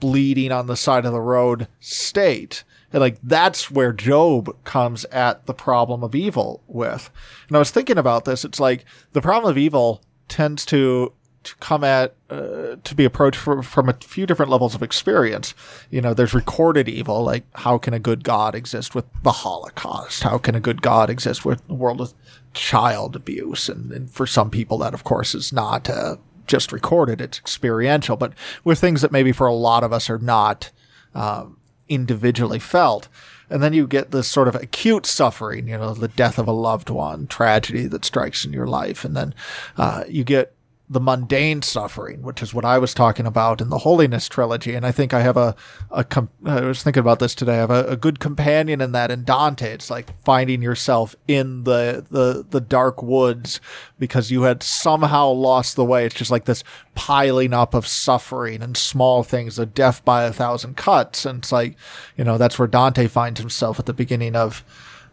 bleeding 0.00 0.50
on 0.50 0.66
the 0.66 0.76
side 0.76 1.04
of 1.04 1.12
the 1.12 1.20
road 1.20 1.68
state. 1.78 2.64
And 2.92 3.00
like 3.00 3.18
that's 3.22 3.70
where 3.70 3.92
Job 3.92 4.64
comes 4.64 5.04
at 5.06 5.46
the 5.46 5.54
problem 5.54 6.02
of 6.02 6.14
evil 6.14 6.64
with. 6.66 7.08
And 7.46 7.56
I 7.56 7.60
was 7.60 7.70
thinking 7.70 7.98
about 7.98 8.24
this. 8.24 8.44
It's 8.44 8.58
like 8.58 8.84
the 9.12 9.22
problem 9.22 9.50
of 9.50 9.58
evil 9.58 10.02
tends 10.28 10.66
to 10.66 11.12
to 11.42 11.56
come 11.56 11.84
at 11.84 12.14
uh, 12.28 12.76
to 12.84 12.94
be 12.94 13.04
approached 13.04 13.38
from, 13.38 13.62
from 13.62 13.88
a 13.88 13.94
few 13.94 14.26
different 14.26 14.50
levels 14.50 14.74
of 14.74 14.82
experience. 14.82 15.54
You 15.90 16.00
know, 16.00 16.12
there's 16.12 16.34
recorded 16.34 16.88
evil, 16.88 17.22
like 17.22 17.44
how 17.56 17.78
can 17.78 17.94
a 17.94 17.98
good 17.98 18.24
God 18.24 18.54
exist 18.54 18.94
with 18.94 19.06
the 19.22 19.32
Holocaust? 19.32 20.22
How 20.22 20.38
can 20.38 20.54
a 20.54 20.60
good 20.60 20.82
God 20.82 21.08
exist 21.08 21.44
with 21.44 21.66
the 21.66 21.74
world 21.74 22.00
of 22.00 22.14
child 22.52 23.16
abuse? 23.16 23.68
And, 23.68 23.90
and 23.90 24.10
for 24.10 24.26
some 24.26 24.50
people, 24.50 24.78
that 24.78 24.94
of 24.94 25.04
course 25.04 25.34
is 25.34 25.52
not 25.52 25.88
uh, 25.88 26.16
just 26.46 26.72
recorded; 26.72 27.20
it's 27.20 27.38
experiential. 27.38 28.16
But 28.16 28.34
with 28.62 28.78
things 28.78 29.00
that 29.00 29.12
maybe 29.12 29.32
for 29.32 29.46
a 29.46 29.54
lot 29.54 29.82
of 29.82 29.92
us 29.92 30.10
are 30.10 30.18
not 30.18 30.70
um, 31.14 31.56
individually 31.88 32.58
felt. 32.58 33.08
And 33.48 33.62
then 33.62 33.72
you 33.72 33.88
get 33.88 34.12
this 34.12 34.28
sort 34.28 34.46
of 34.46 34.54
acute 34.54 35.06
suffering, 35.06 35.66
you 35.66 35.76
know, 35.76 35.92
the 35.92 36.06
death 36.06 36.38
of 36.38 36.46
a 36.46 36.52
loved 36.52 36.88
one, 36.88 37.26
tragedy 37.26 37.86
that 37.88 38.04
strikes 38.04 38.44
in 38.44 38.52
your 38.52 38.68
life. 38.68 39.04
And 39.04 39.16
then 39.16 39.34
uh, 39.76 40.04
you 40.08 40.22
get 40.22 40.54
the 40.92 41.00
mundane 41.00 41.62
suffering, 41.62 42.20
which 42.20 42.42
is 42.42 42.52
what 42.52 42.64
I 42.64 42.76
was 42.76 42.92
talking 42.92 43.24
about 43.24 43.60
in 43.60 43.68
the 43.68 43.78
Holiness 43.78 44.28
trilogy. 44.28 44.74
And 44.74 44.84
I 44.84 44.90
think 44.90 45.14
I 45.14 45.20
have 45.20 45.36
a, 45.36 45.54
a 45.92 46.02
com- 46.02 46.30
I 46.44 46.62
was 46.62 46.82
thinking 46.82 47.00
about 47.00 47.20
this 47.20 47.32
today. 47.32 47.54
I 47.54 47.58
have 47.58 47.70
a, 47.70 47.84
a, 47.84 47.96
good 47.96 48.18
companion 48.18 48.80
in 48.80 48.90
that 48.90 49.12
in 49.12 49.22
Dante. 49.22 49.70
It's 49.70 49.88
like 49.88 50.12
finding 50.24 50.62
yourself 50.62 51.14
in 51.28 51.62
the, 51.62 52.04
the, 52.10 52.44
the 52.50 52.60
dark 52.60 53.04
woods 53.04 53.60
because 54.00 54.32
you 54.32 54.42
had 54.42 54.64
somehow 54.64 55.28
lost 55.28 55.76
the 55.76 55.84
way. 55.84 56.06
It's 56.06 56.16
just 56.16 56.32
like 56.32 56.46
this 56.46 56.64
piling 56.96 57.54
up 57.54 57.72
of 57.72 57.86
suffering 57.86 58.60
and 58.60 58.76
small 58.76 59.22
things, 59.22 59.60
a 59.60 59.66
death 59.66 60.04
by 60.04 60.24
a 60.24 60.32
thousand 60.32 60.76
cuts. 60.76 61.24
And 61.24 61.38
it's 61.38 61.52
like, 61.52 61.76
you 62.16 62.24
know, 62.24 62.36
that's 62.36 62.58
where 62.58 62.66
Dante 62.66 63.06
finds 63.06 63.38
himself 63.38 63.78
at 63.78 63.86
the 63.86 63.94
beginning 63.94 64.34
of, 64.34 64.64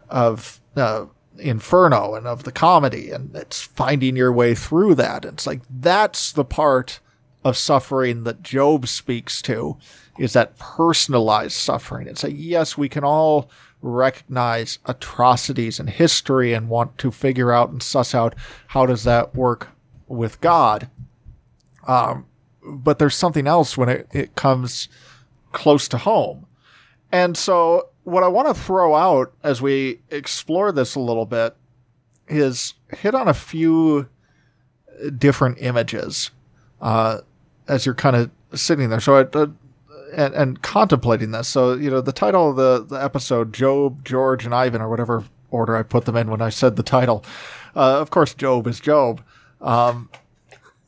of, 0.08 0.60
uh, 0.74 1.06
Inferno 1.38 2.14
and 2.14 2.26
of 2.26 2.44
the 2.44 2.52
comedy, 2.52 3.10
and 3.10 3.34
it's 3.34 3.62
finding 3.62 4.16
your 4.16 4.32
way 4.32 4.54
through 4.54 4.94
that. 4.96 5.24
It's 5.24 5.46
like 5.46 5.62
that's 5.70 6.32
the 6.32 6.44
part 6.44 7.00
of 7.44 7.56
suffering 7.56 8.24
that 8.24 8.42
Job 8.42 8.88
speaks 8.88 9.40
to 9.42 9.76
is 10.18 10.32
that 10.32 10.58
personalized 10.58 11.52
suffering. 11.52 12.08
It's 12.08 12.24
like, 12.24 12.34
yes, 12.36 12.76
we 12.76 12.88
can 12.88 13.04
all 13.04 13.50
recognize 13.80 14.80
atrocities 14.86 15.78
in 15.78 15.86
history 15.86 16.52
and 16.52 16.68
want 16.68 16.98
to 16.98 17.10
figure 17.10 17.52
out 17.52 17.70
and 17.70 17.82
suss 17.82 18.14
out 18.14 18.34
how 18.68 18.84
does 18.86 19.04
that 19.04 19.34
work 19.34 19.68
with 20.08 20.40
God. 20.40 20.90
Um, 21.86 22.26
but 22.64 22.98
there's 22.98 23.14
something 23.14 23.46
else 23.46 23.78
when 23.78 23.88
it, 23.88 24.08
it 24.12 24.34
comes 24.34 24.88
close 25.52 25.88
to 25.88 25.98
home. 25.98 26.46
And 27.12 27.36
so 27.36 27.88
what 28.08 28.22
I 28.22 28.28
want 28.28 28.48
to 28.48 28.54
throw 28.54 28.94
out 28.94 29.32
as 29.42 29.60
we 29.60 30.00
explore 30.10 30.72
this 30.72 30.94
a 30.94 31.00
little 31.00 31.26
bit 31.26 31.56
is 32.28 32.74
hit 32.90 33.14
on 33.14 33.28
a 33.28 33.34
few 33.34 34.08
different 35.16 35.58
images 35.60 36.30
uh, 36.80 37.18
as 37.66 37.86
you're 37.86 37.94
kind 37.94 38.16
of 38.16 38.30
sitting 38.54 38.88
there. 38.90 39.00
So, 39.00 39.16
I, 39.16 39.20
uh, 39.20 39.46
and, 40.14 40.34
and 40.34 40.62
contemplating 40.62 41.32
this. 41.32 41.48
So, 41.48 41.74
you 41.74 41.90
know, 41.90 42.00
the 42.00 42.12
title 42.12 42.50
of 42.50 42.56
the, 42.56 42.84
the 42.84 43.02
episode, 43.02 43.52
Job, 43.52 44.04
George, 44.04 44.44
and 44.44 44.54
Ivan, 44.54 44.80
or 44.80 44.88
whatever 44.88 45.24
order 45.50 45.76
I 45.76 45.82
put 45.82 46.04
them 46.04 46.16
in 46.16 46.30
when 46.30 46.42
I 46.42 46.48
said 46.48 46.76
the 46.76 46.82
title. 46.82 47.24
Uh, 47.76 48.00
of 48.00 48.10
course, 48.10 48.34
Job 48.34 48.66
is 48.66 48.80
Job. 48.80 49.22
Um, 49.60 50.10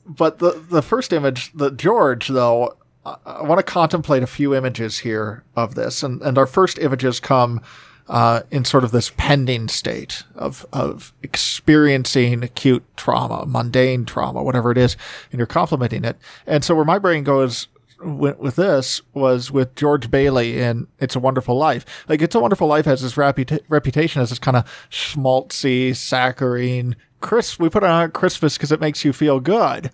but 0.06 0.38
the 0.38 0.52
the 0.52 0.82
first 0.82 1.12
image, 1.12 1.52
the 1.52 1.70
George, 1.70 2.28
though, 2.28 2.76
I 3.04 3.42
want 3.42 3.58
to 3.58 3.62
contemplate 3.62 4.22
a 4.22 4.26
few 4.26 4.54
images 4.54 4.98
here 4.98 5.42
of 5.56 5.74
this, 5.74 6.02
and 6.02 6.20
and 6.22 6.36
our 6.36 6.46
first 6.46 6.78
images 6.78 7.18
come 7.18 7.62
uh, 8.08 8.42
in 8.50 8.64
sort 8.64 8.84
of 8.84 8.90
this 8.90 9.12
pending 9.16 9.68
state 9.68 10.24
of 10.34 10.66
of 10.72 11.14
experiencing 11.22 12.42
acute 12.42 12.84
trauma, 12.96 13.46
mundane 13.46 14.04
trauma, 14.04 14.42
whatever 14.42 14.70
it 14.70 14.78
is, 14.78 14.96
and 15.30 15.38
you're 15.38 15.46
complementing 15.46 16.04
it. 16.04 16.18
And 16.46 16.62
so 16.62 16.74
where 16.74 16.84
my 16.84 16.98
brain 16.98 17.24
goes 17.24 17.68
with, 18.02 18.38
with 18.38 18.56
this 18.56 19.00
was 19.14 19.50
with 19.50 19.74
George 19.76 20.10
Bailey 20.10 20.60
in 20.60 20.86
It's 20.98 21.16
a 21.16 21.20
Wonderful 21.20 21.56
Life. 21.56 22.04
Like 22.08 22.20
It's 22.20 22.34
a 22.34 22.40
Wonderful 22.40 22.66
Life 22.66 22.84
has 22.84 23.02
this 23.02 23.14
reputa- 23.14 23.60
reputation 23.68 24.20
as 24.20 24.30
this 24.30 24.38
kind 24.38 24.56
of 24.56 24.64
schmaltzy, 24.90 25.94
saccharine, 25.94 26.96
crisp. 27.20 27.60
We 27.60 27.68
put 27.68 27.82
it 27.82 27.90
on 27.90 28.10
Christmas 28.10 28.56
because 28.56 28.72
it 28.72 28.80
makes 28.80 29.04
you 29.04 29.12
feel 29.12 29.40
good, 29.40 29.90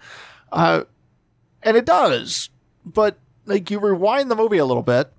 uh, 0.51 0.85
and 1.63 1.77
it 1.77 1.85
does 1.85 2.51
but 2.87 3.19
like 3.45 3.71
you 3.71 3.79
rewind 3.79 4.31
the 4.31 4.37
movie 4.37 4.59
a 4.59 4.65
little 4.65 4.83
bit, 4.83 5.13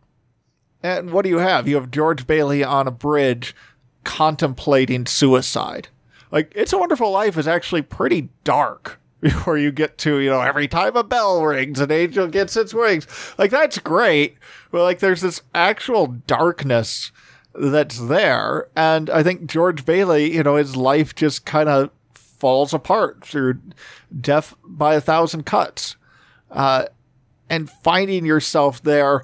and 0.81 1.11
what 1.11 1.23
do 1.23 1.29
you 1.29 1.37
have? 1.37 1.67
You 1.67 1.75
have 1.75 1.91
George 1.91 2.25
Bailey 2.25 2.63
on 2.63 2.87
a 2.87 2.91
bridge 2.91 3.55
contemplating 4.03 5.05
suicide. 5.05 5.89
Like 6.31 6.51
It's 6.55 6.73
a 6.73 6.77
Wonderful 6.77 7.11
Life 7.11 7.37
is 7.37 7.47
actually 7.47 7.81
pretty 7.81 8.29
dark 8.43 8.99
before 9.21 9.57
you 9.57 9.71
get 9.71 9.97
to, 9.99 10.19
you 10.19 10.29
know, 10.29 10.41
every 10.41 10.67
time 10.67 10.95
a 10.95 11.03
bell 11.03 11.43
rings, 11.43 11.79
an 11.79 11.91
angel 11.91 12.27
gets 12.27 12.55
its 12.55 12.73
wings. 12.73 13.07
Like 13.37 13.51
that's 13.51 13.79
great. 13.79 14.37
But 14.71 14.83
like 14.83 14.99
there's 14.99 15.21
this 15.21 15.41
actual 15.53 16.07
darkness 16.07 17.11
that's 17.53 17.99
there. 17.99 18.67
And 18.75 19.09
I 19.09 19.23
think 19.23 19.47
George 19.47 19.85
Bailey, 19.85 20.33
you 20.33 20.43
know, 20.43 20.55
his 20.55 20.75
life 20.75 21.15
just 21.15 21.45
kind 21.45 21.67
of 21.67 21.89
falls 22.13 22.73
apart 22.73 23.25
through 23.25 23.59
death 24.21 24.53
by 24.63 24.95
a 24.95 25.01
thousand 25.01 25.45
cuts. 25.45 25.95
Uh, 26.51 26.85
and 27.49 27.69
finding 27.69 28.25
yourself 28.25 28.81
there 28.81 29.23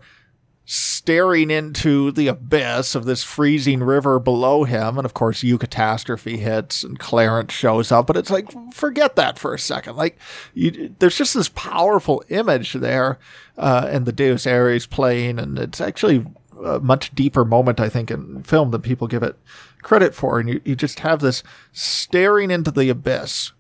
staring 0.66 1.52
into 1.52 2.12
the 2.12 2.28
abyss 2.28 2.96
of 2.96 3.04
this 3.06 3.24
freezing 3.24 3.84
river 3.84 4.18
below 4.18 4.64
him. 4.64 4.98
And 4.98 5.06
of 5.06 5.14
course, 5.14 5.44
Eucatastrophe 5.44 6.38
hits 6.38 6.84
and 6.84 6.98
Clarence 6.98 7.52
shows 7.52 7.92
up, 7.92 8.08
but 8.08 8.16
it's 8.16 8.30
like, 8.30 8.50
forget 8.74 9.16
that 9.18 9.38
for 9.38 9.54
a 9.54 9.60
second. 9.60 9.98
Like, 9.98 10.18
you, 10.54 10.96
there's 11.00 11.18
just 11.18 11.34
this 11.34 11.50
powerful 11.50 12.24
image 12.30 12.74
there, 12.74 13.20
uh, 13.58 13.88
and 13.92 14.06
the 14.06 14.14
Dies 14.14 14.48
Irae 14.48 14.80
playing, 14.90 15.38
and 15.38 15.60
it's 15.60 15.82
actually 15.82 16.26
a 16.64 16.80
much 16.80 17.14
deeper 17.14 17.44
moment, 17.44 17.82
I 17.82 17.90
think, 17.90 18.10
in 18.10 18.44
film 18.44 18.72
than 18.72 18.82
people 18.82 19.08
give 19.08 19.24
it 19.24 19.38
credit 19.82 20.16
for. 20.16 20.40
And 20.40 20.48
you, 20.48 20.62
you 20.64 20.76
just 20.78 21.02
have 21.02 21.20
this 21.20 21.44
staring 21.74 22.52
into 22.52 22.72
the 22.72 22.88
abyss. 22.88 23.52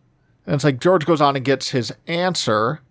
And 0.45 0.55
it's 0.55 0.63
like 0.63 0.79
George 0.79 1.05
goes 1.05 1.19
on 1.19 1.35
and 1.35 1.43
gets 1.43 1.71
his 1.71 1.93
answer 2.07 2.81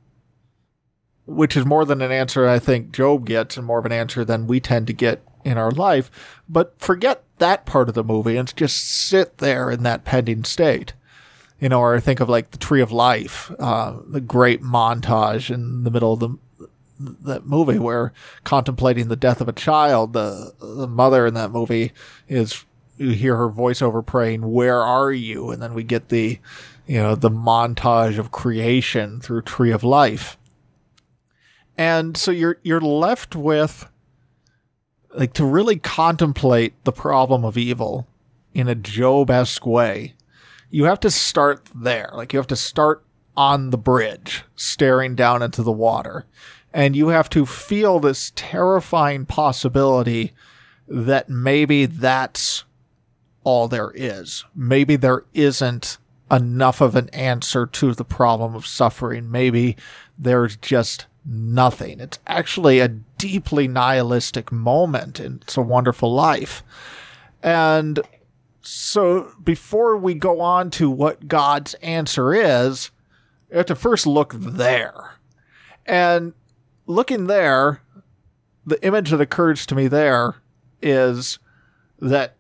which 1.35 1.57
is 1.57 1.65
more 1.65 1.85
than 1.85 2.03
an 2.03 2.13
answer 2.13 2.49
I 2.49 2.59
think 2.59 2.93
Job 2.93 3.27
gets 3.27 3.57
and 3.57 3.67
more 3.67 3.79
of 3.79 3.87
an 3.87 3.93
answer 3.93 4.25
than 4.25 4.47
we 4.47 4.61
tend 4.61 4.87
to 4.89 4.93
get 4.93 5.23
in 5.45 5.59
our 5.59 5.71
life. 5.71 6.11
But 6.49 6.75
forget 6.79 7.25
that 7.39 7.67
part 7.67 7.89
of 7.89 7.95
the 7.95 8.05
movie 8.05 8.37
and 8.37 8.55
just 8.57 8.85
sit 8.85 9.39
there 9.39 9.71
in 9.71 9.83
that 9.83 10.05
pending 10.05 10.45
state. 10.45 10.93
You 11.59 11.69
know, 11.69 11.81
or 11.81 12.01
think 12.01 12.19
of 12.19 12.29
like 12.29 12.51
the 12.51 12.59
Tree 12.59 12.81
of 12.81 12.91
Life, 12.91 13.53
uh, 13.61 13.99
the 14.05 14.21
great 14.21 14.63
montage 14.63 15.49
in 15.49 15.85
the 15.85 15.93
middle 15.93 16.15
of 16.15 16.21
the 16.21 16.37
that 16.99 17.47
movie 17.47 17.79
where 17.79 18.13
contemplating 18.45 19.09
the 19.09 19.17
death 19.17 19.41
of 19.41 19.49
a 19.49 19.53
child, 19.53 20.13
the 20.13 20.55
the 20.61 20.89
mother 20.89 21.27
in 21.27 21.35
that 21.35 21.53
movie 21.53 21.93
is 22.29 22.65
you 22.97 23.11
hear 23.11 23.37
her 23.37 23.49
voiceover 23.49 24.05
praying, 24.05 24.51
"Where 24.51 24.83
are 24.83 25.13
you?" 25.13 25.51
and 25.51 25.63
then 25.63 25.73
we 25.73 25.85
get 25.85 26.09
the 26.09 26.41
you 26.87 26.99
know 26.99 27.15
the 27.15 27.31
montage 27.31 28.19
of 28.19 28.33
creation 28.33 29.21
through 29.21 29.43
Tree 29.43 29.71
of 29.71 29.85
Life 29.85 30.37
and 31.77 32.17
so 32.17 32.31
you're 32.31 32.59
you're 32.63 32.81
left 32.81 33.35
with 33.35 33.89
like 35.15 35.33
to 35.35 35.45
really 35.45 35.77
contemplate 35.77 36.75
the 36.85 36.93
problem 36.93 37.45
of 37.45 37.59
evil 37.59 38.07
in 38.55 38.69
a 38.69 38.75
Job-esque 38.75 39.67
way. 39.67 40.15
You 40.71 40.85
have 40.85 41.01
to 41.01 41.11
start 41.11 41.69
there. 41.75 42.11
Like 42.15 42.33
you 42.33 42.39
have 42.39 42.47
to 42.49 42.57
start 42.57 43.05
on 43.37 43.71
the 43.71 43.79
bridge, 43.79 44.45
staring 44.57 45.15
down 45.15 45.43
into 45.43 45.63
the 45.63 45.73
water. 45.73 46.27
And 46.73 46.97
you 46.97 47.09
have 47.09 47.29
to 47.31 47.45
feel 47.45 48.01
this 48.01 48.33
terrifying 48.35 49.27
possibility 49.27 50.33
that 50.89 51.29
maybe 51.29 51.87
that's 51.87 52.65
all 53.45 53.69
there 53.69 53.93
is. 53.95 54.45
Maybe 54.55 54.97
there 54.97 55.25
isn't 55.35 55.99
enough 56.31 56.81
of 56.81 56.97
an 56.97 57.11
answer 57.11 57.67
to 57.67 57.93
the 57.93 58.05
problem 58.05 58.55
of 58.55 58.67
suffering. 58.67 59.31
Maybe 59.31 59.77
there's 60.19 60.57
just 60.57 61.07
nothing. 61.25 62.01
It's 62.01 62.19
actually 62.27 62.81
a 62.81 62.89
deeply 62.89 63.69
nihilistic 63.69 64.51
moment 64.51 65.21
in 65.21 65.41
It's 65.43 65.57
a 65.57 65.63
Wonderful 65.63 66.13
Life. 66.13 66.63
And 67.43 68.01
so 68.61 69.33
before 69.43 69.97
we 69.97 70.15
go 70.15 70.41
on 70.41 70.71
to 70.71 70.91
what 70.91 71.29
God's 71.29 71.75
answer 71.75 72.35
is, 72.35 72.91
you 73.51 73.59
have 73.59 73.67
to 73.67 73.75
first 73.75 74.07
look 74.07 74.35
there. 74.35 75.15
And 75.87 76.33
looking 76.87 77.27
there, 77.27 77.83
the 78.65 78.85
image 78.85 79.11
that 79.11 79.21
occurs 79.21 79.67
to 79.67 79.75
me 79.75 79.89
there 79.89 80.37
is 80.81 81.39
that 82.01 82.37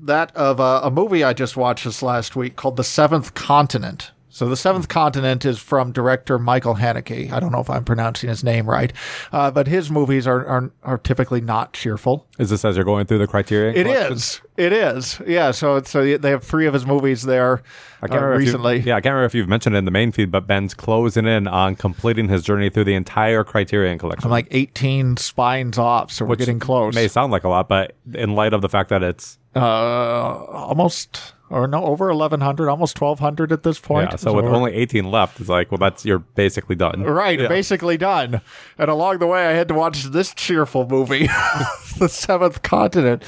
that 0.00 0.34
of 0.36 0.60
a, 0.60 0.80
a 0.84 0.90
movie 0.90 1.24
I 1.24 1.32
just 1.32 1.56
watched 1.56 1.84
this 1.84 2.02
last 2.02 2.36
week 2.36 2.56
called 2.56 2.76
The 2.76 2.84
Seventh 2.84 3.34
Continent 3.34 4.12
so 4.38 4.48
the 4.48 4.56
Seventh 4.56 4.88
Continent 4.88 5.44
is 5.44 5.58
from 5.58 5.90
director 5.90 6.38
Michael 6.38 6.76
Haneke. 6.76 7.32
I 7.32 7.40
don't 7.40 7.50
know 7.50 7.58
if 7.58 7.68
I'm 7.68 7.82
pronouncing 7.82 8.28
his 8.28 8.44
name 8.44 8.70
right, 8.70 8.92
uh, 9.32 9.50
but 9.50 9.66
his 9.66 9.90
movies 9.90 10.28
are, 10.28 10.46
are, 10.46 10.70
are 10.84 10.98
typically 10.98 11.40
not 11.40 11.72
cheerful. 11.72 12.24
Is 12.38 12.48
this 12.48 12.64
as 12.64 12.76
you're 12.76 12.84
going 12.84 13.06
through 13.06 13.18
the 13.18 13.26
Criterion? 13.26 13.74
It 13.74 13.88
is. 13.88 14.40
It 14.56 14.72
is. 14.72 15.20
Yeah. 15.26 15.50
So 15.50 15.82
so 15.82 16.16
they 16.16 16.30
have 16.30 16.44
three 16.44 16.66
of 16.66 16.72
his 16.72 16.86
movies 16.86 17.24
there 17.24 17.64
I 18.00 18.06
can't 18.06 18.20
uh, 18.20 18.26
remember 18.26 18.38
recently. 18.38 18.78
yeah, 18.78 18.94
I 18.94 19.00
can't 19.00 19.12
remember 19.12 19.24
if 19.24 19.34
you've 19.34 19.48
mentioned 19.48 19.74
it 19.74 19.78
in 19.80 19.86
the 19.86 19.90
main 19.90 20.12
feed, 20.12 20.30
but 20.30 20.46
Ben's 20.46 20.72
closing 20.72 21.26
in 21.26 21.48
on 21.48 21.74
completing 21.74 22.28
his 22.28 22.44
journey 22.44 22.70
through 22.70 22.84
the 22.84 22.94
entire 22.94 23.42
Criterion 23.42 23.98
collection. 23.98 24.24
I'm 24.24 24.30
like 24.30 24.46
18 24.52 25.16
spines 25.16 25.78
off, 25.78 26.12
so 26.12 26.24
we're 26.24 26.36
getting 26.36 26.60
close. 26.60 26.94
May 26.94 27.08
sound 27.08 27.32
like 27.32 27.42
a 27.42 27.48
lot, 27.48 27.68
but 27.68 27.96
in 28.14 28.36
light 28.36 28.52
of 28.52 28.62
the 28.62 28.68
fact 28.68 28.90
that 28.90 29.02
it's 29.02 29.36
uh, 29.56 29.58
almost 29.58 31.34
or 31.50 31.66
no, 31.66 31.84
over 31.84 32.06
1100, 32.08 32.68
almost 32.68 33.00
1200 33.00 33.52
at 33.52 33.62
this 33.62 33.78
point. 33.78 34.10
Yeah, 34.10 34.16
so 34.16 34.34
with 34.34 34.44
only 34.44 34.74
18 34.74 35.10
left, 35.10 35.40
it's 35.40 35.48
like, 35.48 35.70
well, 35.70 35.78
that's 35.78 36.04
you're 36.04 36.18
basically 36.18 36.76
done. 36.76 37.02
Right, 37.02 37.40
Yeah. 37.40 37.48
basically 37.48 37.96
done. 37.96 38.40
And 38.76 38.90
along 38.90 39.18
the 39.18 39.26
way, 39.26 39.46
I 39.46 39.52
had 39.52 39.68
to 39.68 39.74
watch 39.74 40.04
this 40.04 40.34
cheerful 40.34 40.86
movie, 40.86 41.26
The 41.98 42.08
Seventh 42.08 42.62
Continent. 42.62 43.24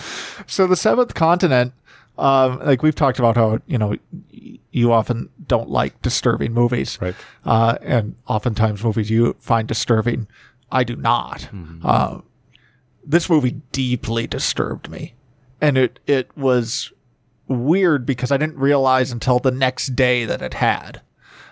So, 0.46 0.66
The 0.66 0.76
Seventh 0.76 1.14
Continent, 1.14 1.72
um, 2.18 2.58
like 2.60 2.82
we've 2.82 2.94
talked 2.94 3.18
about 3.18 3.36
how, 3.36 3.60
you 3.66 3.78
know, 3.78 3.96
you 4.72 4.92
often 4.92 5.30
don't 5.46 5.70
like 5.70 6.00
disturbing 6.02 6.52
movies. 6.52 6.98
Right. 7.00 7.14
Uh, 7.44 7.78
and 7.82 8.14
oftentimes 8.28 8.84
movies 8.84 9.10
you 9.10 9.34
find 9.40 9.66
disturbing. 9.66 10.28
I 10.70 10.84
do 10.84 10.94
not. 10.94 11.48
Uh, 11.82 12.20
this 13.04 13.28
movie 13.30 13.60
deeply 13.72 14.26
disturbed 14.26 14.88
me. 14.90 15.14
And 15.60 15.76
it, 15.76 15.98
it 16.06 16.30
was 16.36 16.92
weird 17.50 18.06
because 18.06 18.30
I 18.30 18.36
didn't 18.36 18.56
realize 18.56 19.10
until 19.10 19.38
the 19.38 19.50
next 19.50 19.96
day 19.96 20.24
that 20.24 20.40
it 20.40 20.54
had 20.54 21.02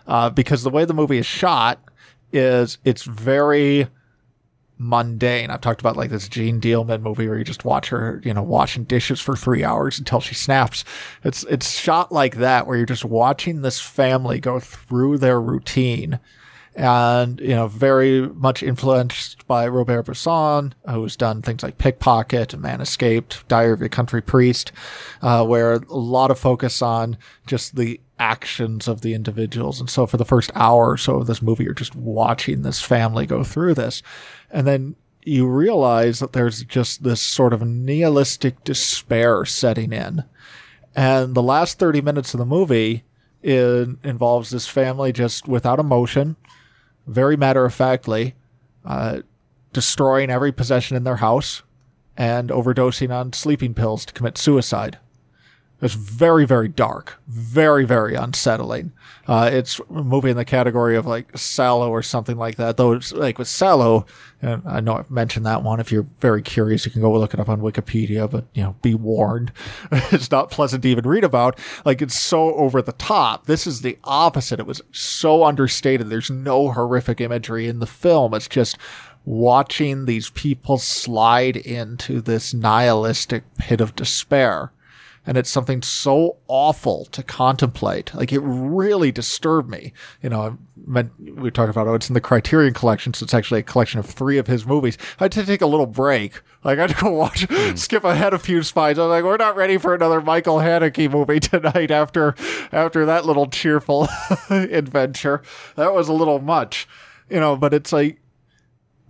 uh, 0.07 0.31
because 0.31 0.62
the 0.62 0.71
way 0.71 0.85
the 0.85 0.95
movie 0.95 1.19
is 1.19 1.26
shot 1.26 1.81
is 2.33 2.78
it's 2.85 3.02
very 3.02 3.88
mundane. 4.78 5.50
I've 5.50 5.61
talked 5.61 5.81
about 5.81 5.97
like 5.97 6.11
this 6.11 6.28
Jeanne 6.28 6.61
Dielman 6.61 7.02
movie 7.02 7.28
where 7.28 7.37
you 7.37 7.45
just 7.45 7.64
watch 7.64 7.88
her, 7.88 8.23
you 8.25 8.33
know, 8.33 8.43
washing 8.43 8.85
dishes 8.85 9.21
for 9.21 9.37
three 9.37 9.64
hours 9.64 9.99
until 9.99 10.21
she 10.21 10.35
snaps. 10.35 10.85
It's 11.25 11.45
it's 11.45 11.78
shot 11.78 12.12
like 12.12 12.37
that 12.37 12.67
where 12.67 12.76
you're 12.76 12.87
just 12.87 13.05
watching 13.05 13.62
this 13.62 13.81
family 13.81 14.38
go 14.40 14.61
through 14.61 15.19
their 15.19 15.40
routine. 15.40 16.21
And, 16.78 17.40
you 17.40 17.56
know, 17.56 17.66
very 17.66 18.28
much 18.28 18.62
influenced 18.62 19.49
by 19.49 19.66
Robert 19.66 20.04
Bresson, 20.04 20.76
who's 20.88 21.16
done 21.16 21.42
things 21.42 21.64
like 21.64 21.76
Pickpocket, 21.76 22.56
Man 22.56 22.80
Escaped, 22.80 23.49
Diary 23.49 23.73
of 23.73 23.82
a 23.82 23.88
Country 23.88 24.23
Priest, 24.23 24.70
uh, 25.20 25.44
where 25.44 25.73
a 25.73 25.97
lot 25.97 26.30
of 26.30 26.38
focus 26.38 26.80
on 26.80 27.18
just 27.49 27.75
the 27.75 28.00
actions 28.20 28.87
of 28.87 29.00
the 29.00 29.12
individuals. 29.12 29.80
And 29.80 29.90
so 29.90 30.06
for 30.06 30.18
the 30.18 30.25
first 30.25 30.52
hour 30.54 30.90
or 30.90 30.97
so 30.97 31.16
of 31.16 31.26
this 31.26 31.42
movie, 31.42 31.64
you're 31.64 31.75
just 31.75 31.97
watching 31.97 32.62
this 32.62 32.80
family 32.80 33.26
go 33.26 33.42
through 33.42 33.75
this. 33.75 34.00
And 34.49 34.64
then 34.64 34.94
you 35.25 35.49
realize 35.49 36.20
that 36.20 36.32
there's 36.32 36.62
just 36.62 37.02
this 37.02 37.20
sort 37.20 37.52
of 37.52 37.61
nihilistic 37.61 38.62
despair 38.62 39.44
setting 39.44 39.92
in. 39.92 40.23
And 40.94 41.35
the 41.35 41.42
last 41.42 41.80
30 41.80 42.02
minutes 42.02 42.35
of 42.35 42.38
the 42.38 42.47
movie 42.47 43.02
it 43.42 43.88
involves 44.02 44.50
this 44.50 44.66
family 44.66 45.12
just 45.12 45.47
without 45.47 45.78
emotion, 45.78 46.37
very 47.09 47.37
matter 47.37 47.65
of 47.65 47.75
factly, 47.75 48.35
uh, 48.85 49.21
destroying 49.73 50.31
every 50.31 50.53
possession 50.53 50.97
in 50.97 51.05
their 51.05 51.17
house 51.17 51.62
and 52.17 52.50
overdosing 52.50 53.15
on 53.15 53.33
sleeping 53.33 53.75
pills 53.75 54.05
to 54.07 54.12
commit 54.12 54.38
suicide. 54.38 54.99
It's 55.80 55.94
very, 55.94 56.44
very 56.44 56.66
dark, 56.66 57.20
very, 57.28 57.85
very 57.85 58.16
unsettling. 58.16 58.92
Uh, 59.28 59.49
it's 59.52 59.78
a 59.78 60.02
movie 60.02 60.30
in 60.30 60.37
the 60.37 60.44
category 60.44 60.97
of 60.97 61.06
like 61.06 61.30
Salò 61.32 61.88
or 61.88 62.02
something 62.02 62.37
like 62.37 62.56
that. 62.56 62.76
Though 62.76 62.92
it's 62.92 63.12
like 63.12 63.38
with 63.38 63.47
Salò, 63.47 64.04
and 64.42 64.62
I 64.66 64.80
know 64.80 64.97
I've 64.97 65.11
mentioned 65.11 65.47
that 65.47 65.62
one. 65.62 65.78
If 65.78 65.92
you're 65.92 66.08
very 66.20 66.42
curious, 66.42 66.85
you 66.85 66.90
can 66.90 67.00
go 67.00 67.12
look 67.12 67.32
it 67.32 67.38
up 67.38 67.49
on 67.49 67.61
Wikipedia. 67.61 68.28
But 68.28 68.47
you 68.54 68.62
know, 68.64 68.75
be 68.82 68.94
warned, 68.97 69.52
it's 69.92 70.32
not 70.32 70.50
pleasant 70.50 70.82
to 70.82 70.88
even 70.88 71.06
read 71.06 71.23
about. 71.23 71.61
Like 71.85 72.02
it's 72.02 72.18
so 72.18 72.54
over 72.54 72.82
the 72.82 72.92
top. 72.92 73.47
This 73.47 73.64
is 73.64 73.82
the 73.82 73.99
opposite. 74.02 74.58
It 74.58 74.66
was 74.66 74.82
so 74.90 75.44
understated. 75.44 76.08
There's 76.08 76.30
no 76.30 76.73
horrific 76.73 77.20
imagery 77.20 77.68
in 77.68 77.78
the 77.78 77.87
film. 77.87 78.35
It's 78.35 78.49
just 78.49 78.76
watching 79.25 80.06
these 80.06 80.30
people 80.30 80.78
slide 80.78 81.56
into 81.56 82.20
this 82.20 82.52
nihilistic 82.52 83.44
pit 83.58 83.80
of 83.80 83.94
despair 83.94 84.73
and 85.28 85.37
it's 85.37 85.50
something 85.50 85.82
so 85.82 86.38
awful 86.49 87.04
to 87.04 87.23
contemplate. 87.23 88.14
Like 88.14 88.32
it 88.32 88.40
really 88.40 89.12
disturbed 89.12 89.68
me. 89.68 89.92
You 90.23 90.30
know, 90.30 90.40
I 90.40 90.52
meant 90.87 91.12
we 91.18 91.50
talked 91.50 91.68
about 91.68 91.87
oh, 91.87 91.92
it's 91.92 92.08
in 92.08 92.14
the 92.14 92.20
Criterion 92.20 92.73
Collection, 92.73 93.12
so 93.12 93.25
it's 93.25 93.35
actually 93.35 93.61
a 93.61 93.62
collection 93.62 94.00
of 94.00 94.06
three 94.06 94.38
of 94.38 94.47
his 94.47 94.64
movies. 94.64 94.97
I 95.20 95.25
had 95.25 95.32
to 95.32 95.44
take 95.44 95.61
a 95.61 95.66
little 95.66 95.85
break. 95.85 96.40
Like 96.64 96.79
I 96.79 96.81
had 96.81 96.96
to 96.96 97.05
go 97.05 97.11
watch, 97.11 97.44
hmm. 97.44 97.74
skip 97.76 98.05
ahead 98.05 98.33
a 98.33 98.38
few 98.38 98.62
spines. 98.62 98.98
I 98.98 99.03
was 99.03 99.11
like, 99.11 99.24
we're 99.24 99.37
not 99.37 99.55
ready 99.55 99.76
for 99.76 99.94
another 99.94 100.22
Michael 100.22 100.57
Haneke 100.57 101.11
movie 101.11 101.40
tonight 101.40 101.90
after 101.90 102.35
after 102.72 103.05
that 103.05 103.26
little 103.26 103.48
cheerful 103.48 104.09
adventure. 104.50 105.42
That 105.76 105.92
was 105.92 106.09
a 106.09 106.14
little 106.14 106.38
much, 106.38 106.88
you 107.29 107.38
know. 107.38 107.55
But 107.55 107.74
it's 107.74 107.92
like 107.92 108.18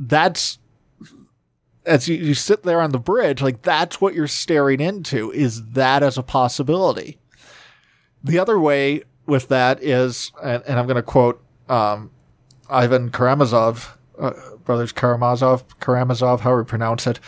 that's 0.00 0.58
as 1.88 2.08
you, 2.08 2.16
you 2.16 2.34
sit 2.34 2.62
there 2.62 2.80
on 2.80 2.92
the 2.92 2.98
bridge, 2.98 3.40
like 3.40 3.62
that's 3.62 4.00
what 4.00 4.14
you're 4.14 4.28
staring 4.28 4.80
into 4.80 5.32
is 5.32 5.70
that 5.70 6.02
as 6.02 6.18
a 6.18 6.22
possibility. 6.22 7.18
The 8.22 8.38
other 8.38 8.58
way 8.58 9.04
with 9.26 9.48
that 9.48 9.82
is, 9.82 10.30
and, 10.42 10.62
and 10.66 10.78
I'm 10.78 10.86
going 10.86 10.96
to 10.96 11.02
quote 11.02 11.42
um, 11.68 12.10
Ivan 12.68 13.10
Karamazov, 13.10 13.96
uh, 14.18 14.32
brothers 14.64 14.92
Karamazov, 14.92 15.64
Karamazov, 15.80 16.40
however 16.40 16.60
you 16.60 16.64
pronounce 16.66 17.06
it, 17.06 17.20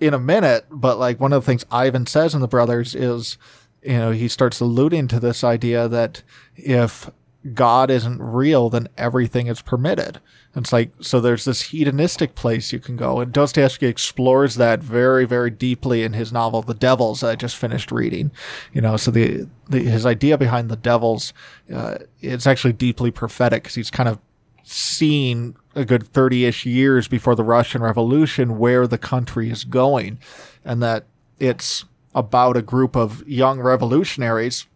in 0.00 0.14
a 0.14 0.18
minute. 0.18 0.66
But 0.70 0.98
like 0.98 1.20
one 1.20 1.32
of 1.32 1.42
the 1.42 1.46
things 1.46 1.64
Ivan 1.70 2.06
says 2.06 2.34
in 2.34 2.40
the 2.40 2.48
brothers 2.48 2.94
is, 2.94 3.36
you 3.82 3.98
know, 3.98 4.10
he 4.10 4.28
starts 4.28 4.60
alluding 4.60 5.08
to 5.08 5.20
this 5.20 5.44
idea 5.44 5.86
that 5.88 6.22
if 6.56 7.10
God 7.54 7.90
isn't 7.90 8.20
real, 8.20 8.70
then 8.70 8.88
everything 8.96 9.46
is 9.46 9.60
permitted. 9.62 10.20
And 10.54 10.64
It's 10.64 10.72
like, 10.72 10.90
so 11.00 11.20
there's 11.20 11.44
this 11.44 11.62
hedonistic 11.62 12.34
place 12.34 12.72
you 12.72 12.78
can 12.78 12.96
go. 12.96 13.20
And 13.20 13.32
Dostoevsky 13.32 13.86
explores 13.86 14.54
that 14.56 14.82
very, 14.82 15.24
very 15.24 15.50
deeply 15.50 16.02
in 16.02 16.12
his 16.12 16.32
novel, 16.32 16.62
The 16.62 16.74
Devils, 16.74 17.22
I 17.22 17.36
just 17.36 17.56
finished 17.56 17.92
reading. 17.92 18.30
You 18.72 18.80
know, 18.80 18.96
so 18.96 19.10
the, 19.10 19.48
the 19.68 19.80
his 19.80 20.06
idea 20.06 20.38
behind 20.38 20.68
The 20.68 20.76
Devils, 20.76 21.32
uh, 21.72 21.98
it's 22.20 22.46
actually 22.46 22.72
deeply 22.72 23.10
prophetic 23.10 23.64
because 23.64 23.74
he's 23.74 23.90
kind 23.90 24.08
of 24.08 24.18
seen 24.62 25.56
a 25.74 25.84
good 25.84 26.06
30 26.06 26.44
ish 26.44 26.66
years 26.66 27.08
before 27.08 27.34
the 27.34 27.44
Russian 27.44 27.82
Revolution 27.82 28.58
where 28.58 28.86
the 28.86 28.98
country 28.98 29.50
is 29.50 29.64
going. 29.64 30.18
And 30.64 30.82
that 30.82 31.04
it's 31.38 31.84
about 32.14 32.56
a 32.56 32.62
group 32.62 32.96
of 32.96 33.26
young 33.28 33.60
revolutionaries 33.60 34.66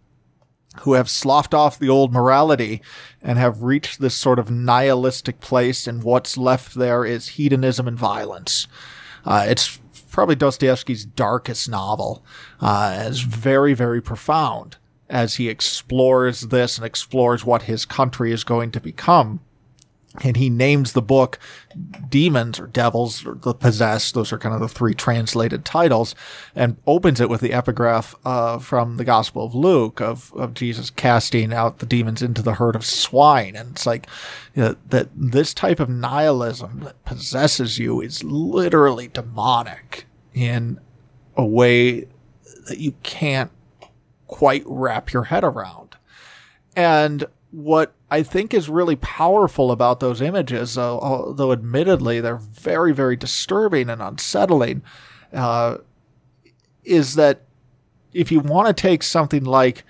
who 0.80 0.94
have 0.94 1.08
sloughed 1.08 1.54
off 1.54 1.78
the 1.78 1.88
old 1.88 2.12
morality 2.12 2.82
and 3.20 3.38
have 3.38 3.62
reached 3.62 4.00
this 4.00 4.14
sort 4.14 4.38
of 4.38 4.50
nihilistic 4.50 5.40
place, 5.40 5.86
and 5.86 6.02
what's 6.02 6.36
left 6.36 6.74
there 6.74 7.04
is 7.04 7.28
hedonism 7.28 7.86
and 7.86 7.98
violence. 7.98 8.66
Uh, 9.24 9.44
it's 9.46 9.78
probably 10.10 10.34
Dostoevsky's 10.34 11.04
darkest 11.04 11.68
novel. 11.68 12.24
Uh, 12.60 13.10
very, 13.12 13.74
very 13.74 14.00
profound 14.00 14.76
as 15.08 15.36
he 15.36 15.48
explores 15.48 16.42
this 16.42 16.78
and 16.78 16.86
explores 16.86 17.44
what 17.44 17.62
his 17.62 17.84
country 17.84 18.32
is 18.32 18.44
going 18.44 18.70
to 18.72 18.80
become. 18.80 19.40
And 20.20 20.36
he 20.36 20.50
names 20.50 20.92
the 20.92 21.00
book 21.00 21.38
Demons 22.08 22.60
or 22.60 22.66
Devils 22.66 23.24
or 23.24 23.34
The 23.34 23.54
Possessed. 23.54 24.14
Those 24.14 24.32
are 24.32 24.38
kind 24.38 24.54
of 24.54 24.60
the 24.60 24.68
three 24.68 24.94
translated 24.94 25.64
titles 25.64 26.14
and 26.54 26.76
opens 26.86 27.20
it 27.20 27.30
with 27.30 27.40
the 27.40 27.54
epigraph 27.54 28.14
uh, 28.24 28.58
from 28.58 28.98
the 28.98 29.04
Gospel 29.04 29.46
of 29.46 29.54
Luke 29.54 30.00
of, 30.00 30.32
of 30.34 30.52
Jesus 30.52 30.90
casting 30.90 31.52
out 31.52 31.78
the 31.78 31.86
demons 31.86 32.20
into 32.20 32.42
the 32.42 32.54
herd 32.54 32.76
of 32.76 32.84
swine. 32.84 33.56
And 33.56 33.70
it's 33.70 33.86
like 33.86 34.06
you 34.54 34.62
know, 34.62 34.76
that 34.90 35.08
this 35.14 35.54
type 35.54 35.80
of 35.80 35.88
nihilism 35.88 36.80
that 36.80 37.02
possesses 37.04 37.78
you 37.78 38.02
is 38.02 38.22
literally 38.22 39.08
demonic 39.08 40.06
in 40.34 40.78
a 41.36 41.44
way 41.44 42.06
that 42.68 42.78
you 42.78 42.94
can't 43.02 43.50
quite 44.26 44.62
wrap 44.66 45.12
your 45.12 45.24
head 45.24 45.44
around. 45.44 45.96
And 46.76 47.26
what 47.50 47.94
I 48.12 48.22
think 48.22 48.52
is 48.52 48.68
really 48.68 48.96
powerful 48.96 49.72
about 49.72 50.00
those 50.00 50.20
images, 50.20 50.76
although 50.76 51.50
admittedly 51.50 52.20
they're 52.20 52.36
very, 52.36 52.92
very 52.92 53.16
disturbing 53.16 53.88
and 53.88 54.02
unsettling, 54.02 54.82
uh, 55.32 55.78
is 56.84 57.14
that 57.14 57.40
if 58.12 58.30
you 58.30 58.40
want 58.40 58.68
to 58.68 58.74
take 58.74 59.02
something 59.02 59.44
like 59.44 59.84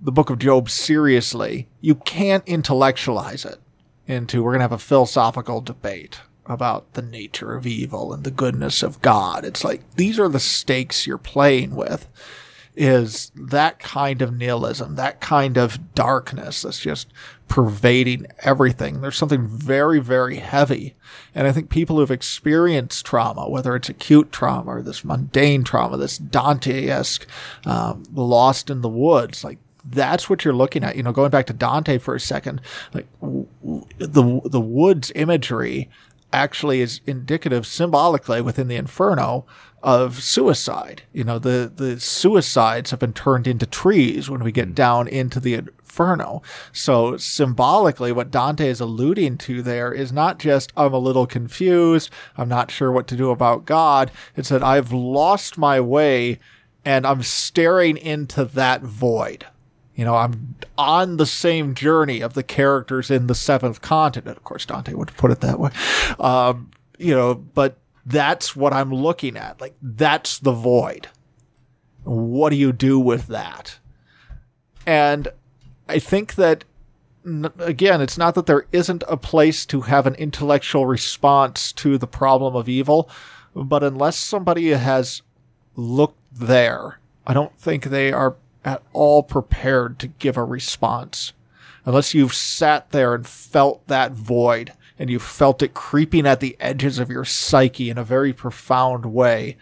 the 0.00 0.12
book 0.12 0.30
of 0.30 0.38
Job 0.38 0.70
seriously, 0.70 1.66
you 1.80 1.96
can't 1.96 2.46
intellectualize 2.46 3.44
it 3.44 3.58
into 4.06 4.40
we're 4.40 4.52
going 4.52 4.60
to 4.60 4.64
have 4.64 4.70
a 4.70 4.78
philosophical 4.78 5.60
debate 5.60 6.20
about 6.46 6.92
the 6.92 7.02
nature 7.02 7.56
of 7.56 7.66
evil 7.66 8.12
and 8.12 8.22
the 8.22 8.30
goodness 8.30 8.80
of 8.80 9.02
God. 9.02 9.44
It's 9.44 9.64
like 9.64 9.96
these 9.96 10.20
are 10.20 10.28
the 10.28 10.38
stakes 10.38 11.04
you're 11.04 11.18
playing 11.18 11.74
with 11.74 12.06
is 12.76 13.30
that 13.36 13.78
kind 13.78 14.20
of 14.20 14.36
nihilism, 14.36 14.96
that 14.96 15.20
kind 15.20 15.56
of 15.56 15.94
darkness 15.94 16.62
that's 16.62 16.80
just 16.80 17.12
pervading 17.46 18.26
everything. 18.40 19.00
There's 19.00 19.16
something 19.16 19.46
very, 19.46 20.00
very 20.00 20.36
heavy. 20.36 20.94
And 21.34 21.46
I 21.46 21.52
think 21.52 21.70
people 21.70 21.96
who've 21.96 22.10
experienced 22.10 23.06
trauma, 23.06 23.48
whether 23.48 23.76
it's 23.76 23.88
acute 23.88 24.32
trauma 24.32 24.76
or 24.76 24.82
this 24.82 25.04
mundane 25.04 25.62
trauma, 25.62 25.96
this 25.96 26.18
Dante-esque, 26.18 27.26
um, 27.64 28.02
lost 28.12 28.70
in 28.70 28.80
the 28.80 28.88
woods, 28.88 29.44
like 29.44 29.58
that's 29.84 30.30
what 30.30 30.44
you're 30.44 30.54
looking 30.54 30.82
at. 30.82 30.96
You 30.96 31.02
know, 31.02 31.12
going 31.12 31.30
back 31.30 31.46
to 31.46 31.52
Dante 31.52 31.98
for 31.98 32.14
a 32.14 32.20
second, 32.20 32.60
like 32.92 33.06
w- 33.20 33.46
w- 33.62 33.84
the, 33.98 34.40
the 34.48 34.60
woods 34.60 35.12
imagery 35.14 35.90
actually 36.34 36.80
is 36.80 37.00
indicative 37.06 37.66
symbolically 37.66 38.42
within 38.42 38.68
the 38.68 38.76
Inferno 38.76 39.46
of 39.82 40.22
suicide. 40.22 41.02
You 41.12 41.24
know, 41.24 41.38
the, 41.38 41.70
the 41.74 42.00
suicides 42.00 42.90
have 42.90 43.00
been 43.00 43.12
turned 43.12 43.46
into 43.46 43.66
trees 43.66 44.28
when 44.28 44.42
we 44.42 44.50
get 44.50 44.68
hmm. 44.68 44.74
down 44.74 45.08
into 45.08 45.38
the 45.38 45.54
Inferno. 45.54 46.42
So 46.72 47.16
symbolically, 47.16 48.10
what 48.10 48.30
Dante 48.30 48.68
is 48.68 48.80
alluding 48.80 49.38
to 49.38 49.62
there 49.62 49.92
is 49.92 50.12
not 50.12 50.38
just, 50.38 50.72
I'm 50.76 50.92
a 50.92 50.98
little 50.98 51.26
confused. 51.26 52.10
I'm 52.36 52.48
not 52.48 52.70
sure 52.70 52.90
what 52.90 53.06
to 53.08 53.16
do 53.16 53.30
about 53.30 53.66
God. 53.66 54.10
It's 54.36 54.48
that 54.48 54.62
I've 54.62 54.92
lost 54.92 55.56
my 55.56 55.80
way 55.80 56.40
and 56.84 57.06
I'm 57.06 57.22
staring 57.22 57.96
into 57.96 58.44
that 58.44 58.82
void. 58.82 59.46
You 59.94 60.04
know, 60.04 60.16
I'm 60.16 60.56
on 60.76 61.18
the 61.18 61.26
same 61.26 61.74
journey 61.74 62.20
of 62.20 62.34
the 62.34 62.42
characters 62.42 63.10
in 63.10 63.28
the 63.28 63.34
seventh 63.34 63.80
continent. 63.80 64.36
Of 64.36 64.44
course, 64.44 64.66
Dante 64.66 64.92
would 64.94 65.16
put 65.16 65.30
it 65.30 65.40
that 65.40 65.60
way. 65.60 65.70
Um, 66.18 66.70
you 66.98 67.14
know, 67.14 67.34
but 67.34 67.76
that's 68.04 68.56
what 68.56 68.72
I'm 68.72 68.92
looking 68.92 69.36
at. 69.36 69.60
Like, 69.60 69.74
that's 69.80 70.38
the 70.38 70.52
void. 70.52 71.08
What 72.02 72.50
do 72.50 72.56
you 72.56 72.72
do 72.72 72.98
with 72.98 73.28
that? 73.28 73.78
And 74.86 75.28
I 75.88 75.98
think 76.00 76.34
that, 76.34 76.64
again, 77.58 78.00
it's 78.00 78.18
not 78.18 78.34
that 78.34 78.46
there 78.46 78.66
isn't 78.72 79.04
a 79.08 79.16
place 79.16 79.64
to 79.66 79.82
have 79.82 80.06
an 80.06 80.14
intellectual 80.16 80.86
response 80.86 81.72
to 81.72 81.98
the 81.98 82.06
problem 82.06 82.56
of 82.56 82.68
evil, 82.68 83.08
but 83.54 83.82
unless 83.82 84.16
somebody 84.16 84.70
has 84.70 85.22
looked 85.76 86.18
there, 86.32 86.98
I 87.26 87.32
don't 87.32 87.56
think 87.58 87.84
they 87.84 88.12
are 88.12 88.36
at 88.64 88.82
all 88.92 89.22
prepared 89.22 89.98
to 89.98 90.08
give 90.08 90.36
a 90.36 90.44
response. 90.44 91.32
Unless 91.84 92.14
you've 92.14 92.34
sat 92.34 92.90
there 92.90 93.14
and 93.14 93.26
felt 93.26 93.86
that 93.88 94.12
void 94.12 94.72
and 94.98 95.10
you 95.10 95.18
felt 95.18 95.62
it 95.62 95.74
creeping 95.74 96.26
at 96.26 96.40
the 96.40 96.56
edges 96.60 96.98
of 96.98 97.10
your 97.10 97.24
psyche 97.24 97.90
in 97.90 97.98
a 97.98 98.04
very 98.04 98.32
profound 98.32 99.06
way. 99.06 99.56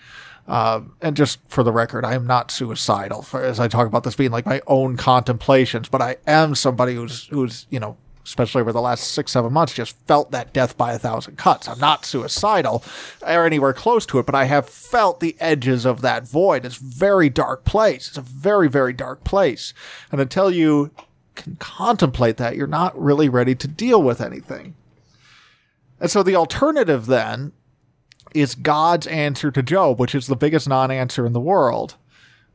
Uh, 0.47 0.83
and 1.01 1.17
just 1.17 1.39
for 1.49 1.63
the 1.63 1.73
record, 1.73 2.05
I 2.05 2.15
am 2.15 2.27
not 2.27 2.51
suicidal 2.51 3.27
as 3.35 3.59
I 3.59 3.69
talk 3.69 3.87
about 3.87 4.05
this 4.05 4.17
being 4.17 4.31
like 4.31 4.47
my 4.47 4.61
own 4.67 4.97
contemplations, 4.97 5.89
but 5.89 6.03
I 6.03 6.17
am 6.27 6.55
somebody 6.55 6.95
who's, 6.95 7.27
who's, 7.27 7.67
you 7.71 7.81
know, 7.81 7.97
especially 8.25 8.61
over 8.61 8.73
the 8.73 8.81
last 8.81 9.09
six, 9.09 9.33
seven 9.33 9.53
months, 9.53 9.75
just 9.75 9.97
felt 10.07 10.31
that 10.31 10.53
death 10.53 10.77
by 10.77 10.93
a 10.93 10.99
thousand 10.99 11.37
cuts. 11.37 11.69
I'm 11.69 11.79
not 11.79 12.05
suicidal 12.05 12.85
or 13.23 13.45
anywhere 13.45 13.73
close 13.73 14.07
to 14.07 14.19
it, 14.19 14.27
but 14.27 14.35
I 14.35 14.45
have 14.45 14.69
felt 14.69 15.21
the 15.21 15.37
edges 15.41 15.85
of 15.85 16.01
that 16.03 16.27
void. 16.27 16.65
It's 16.65 16.81
a 16.81 16.85
very 16.85 17.29
dark 17.29 17.65
place. 17.65 18.09
It's 18.09 18.19
a 18.19 18.23
very, 18.23 18.69
very 18.69 18.93
dark 18.93 19.25
place. 19.25 19.75
And 20.11 20.21
until 20.21 20.51
you 20.51 20.91
can 21.35 21.57
contemplate 21.57 22.37
that, 22.37 22.57
you're 22.57 22.67
not 22.67 23.01
really 23.01 23.29
ready 23.29 23.55
to 23.55 23.69
deal 23.69 24.03
with 24.03 24.21
anything. 24.21 24.75
And 25.99 26.11
so 26.11 26.23
the 26.23 26.37
alternative 26.37 27.07
then 27.07 27.53
is 28.35 28.55
God's 28.55 29.07
answer 29.07 29.51
to 29.51 29.63
Job, 29.63 29.99
which 30.01 30.15
is 30.15 30.27
the 30.27 30.37
biggest 30.37 30.69
non 30.69 30.91
answer 30.91 31.27
in 31.27 31.33
the 31.33 31.41
world, 31.41 31.97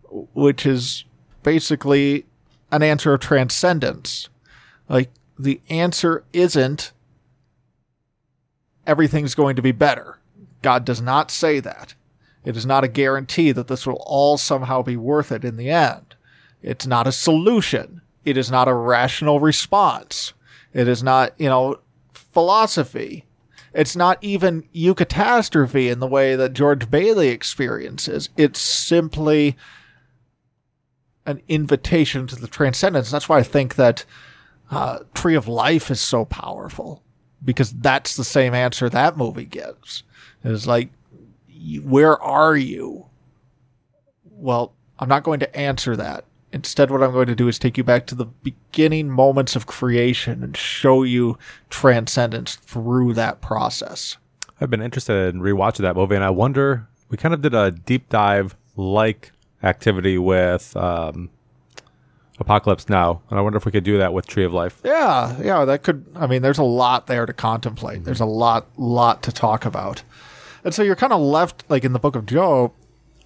which 0.10 0.66
is 0.66 1.06
basically 1.44 2.26
an 2.72 2.84
answer 2.84 3.14
of 3.14 3.22
transcendence. 3.22 4.30
Like 4.90 5.10
the 5.38 5.62
answer 5.70 6.24
isn't 6.34 6.92
everything's 8.86 9.36
going 9.36 9.56
to 9.56 9.62
be 9.62 9.72
better. 9.72 10.20
God 10.62 10.86
does 10.86 11.02
not 11.02 11.30
say 11.30 11.60
that. 11.60 11.94
It 12.44 12.56
is 12.56 12.66
not 12.66 12.84
a 12.84 12.88
guarantee 12.88 13.52
that 13.52 13.68
this 13.68 13.86
will 13.86 14.02
all 14.06 14.38
somehow 14.38 14.82
be 14.82 14.96
worth 14.96 15.32
it 15.32 15.44
in 15.44 15.58
the 15.58 15.70
end. 15.70 16.16
It's 16.62 16.88
not 16.88 17.08
a 17.08 17.12
solution. 17.12 18.02
It 18.24 18.38
is 18.38 18.50
not 18.50 18.68
a 18.68 18.74
rational 18.74 19.40
response. 19.40 20.34
It 20.74 20.88
is 20.88 21.04
not, 21.04 21.34
you 21.38 21.50
know, 21.50 21.80
philosophy. 22.14 23.26
It's 23.74 23.96
not 23.96 24.18
even 24.24 24.64
eucatastrophe 24.74 25.92
in 25.92 26.00
the 26.00 26.08
way 26.08 26.36
that 26.36 26.54
George 26.54 26.90
Bailey 26.90 27.30
experiences. 27.30 28.30
It's 28.38 28.60
simply 28.60 29.56
an 31.26 31.42
invitation 31.48 32.26
to 32.28 32.36
the 32.36 32.48
transcendence. 32.48 33.12
That's 33.12 33.30
why 33.30 33.40
I 33.40 33.44
think 33.44 33.76
that 33.76 34.06
uh, 34.72 35.00
Tree 35.14 35.36
of 35.36 35.48
Life 35.48 35.90
is 35.92 36.02
so 36.02 36.26
powerful 36.26 37.04
because 37.44 37.72
that's 37.72 38.16
the 38.16 38.24
same 38.24 38.54
answer 38.54 38.90
that 38.90 39.18
movie 39.18 39.46
gives. 39.46 40.04
It's 40.44 40.68
like, 40.68 40.90
where 41.84 42.22
are 42.22 42.56
you? 42.56 43.06
Well, 44.32 44.74
I'm 45.00 45.10
not 45.10 45.24
going 45.24 45.40
to 45.40 45.56
answer 45.56 45.96
that. 45.96 46.26
Instead, 46.54 46.92
what 46.92 47.04
I'm 47.04 47.12
going 47.12 47.28
to 47.28 47.36
do 47.36 47.48
is 47.48 47.60
take 47.60 47.78
you 47.78 47.84
back 47.84 48.06
to 48.08 48.16
the 48.16 48.26
beginning 48.26 49.10
moments 49.10 49.56
of 49.56 49.68
creation 49.68 50.44
and 50.44 50.56
show 50.56 51.04
you 51.04 51.38
transcendence 51.70 52.56
through 52.56 53.14
that 53.14 53.42
process. 53.42 54.18
I've 54.60 54.70
been 54.70 54.82
interested 54.82 55.36
in 55.36 55.42
rewatching 55.42 55.82
that 55.82 55.96
movie, 55.96 56.16
and 56.16 56.24
I 56.24 56.30
wonder. 56.30 56.88
We 57.10 57.18
kind 57.18 57.34
of 57.34 57.42
did 57.42 57.54
a 57.54 57.72
deep 57.72 58.10
dive 58.10 58.56
like 58.76 59.32
activity 59.62 60.18
with 60.18 60.76
um, 60.76 61.30
Apocalypse 62.40 62.88
Now, 62.90 63.22
and 63.30 63.40
I 63.40 63.42
wonder 63.42 63.58
if 63.58 63.66
we 63.66 63.72
could 63.72 63.84
do 63.84 63.98
that 63.98 64.14
with 64.14 64.28
Tree 64.28 64.44
of 64.44 64.54
Life. 64.54 64.80
Yeah, 64.84 65.36
yeah, 65.42 65.66
that 65.66 65.84
could. 65.84 66.06
I 66.16 66.28
mean, 66.28 66.42
there's 66.42 66.60
a 66.60 66.64
lot 66.64 67.08
there 67.08 67.26
to 67.26 67.34
contemplate. 67.34 68.04
There's 68.04 68.20
a 68.20 68.26
lot, 68.26 68.68
lot 68.78 69.24
to 69.24 69.32
talk 69.32 69.66
about, 69.66 70.04
and 70.64 70.74
so 70.74 70.84
you're 70.84 70.96
kind 70.96 71.14
of 71.14 71.20
left 71.22 71.64
like 71.68 71.84
in 71.84 71.94
the 71.94 72.00
Book 72.00 72.16
of 72.16 72.26
Job 72.26 72.72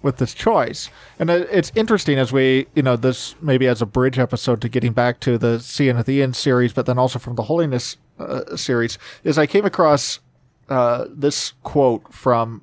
with 0.02 0.16
this 0.16 0.34
choice. 0.34 0.90
And 1.18 1.30
it's 1.30 1.70
interesting 1.74 2.18
as 2.18 2.32
we, 2.32 2.66
you 2.74 2.82
know, 2.82 2.96
this 2.96 3.36
maybe 3.40 3.68
as 3.68 3.80
a 3.80 3.86
bridge 3.86 4.18
episode 4.18 4.60
to 4.62 4.68
getting 4.68 4.92
back 4.92 5.20
to 5.20 5.38
the 5.38 5.60
Seeing 5.60 5.96
at 5.96 6.06
the 6.06 6.22
End 6.22 6.34
series, 6.34 6.72
but 6.72 6.86
then 6.86 6.98
also 6.98 7.18
from 7.18 7.36
the 7.36 7.44
Holiness 7.44 7.96
uh, 8.18 8.56
series, 8.56 8.98
is 9.22 9.38
I 9.38 9.46
came 9.46 9.64
across 9.64 10.18
uh, 10.68 11.06
this 11.08 11.52
quote 11.62 12.12
from 12.12 12.62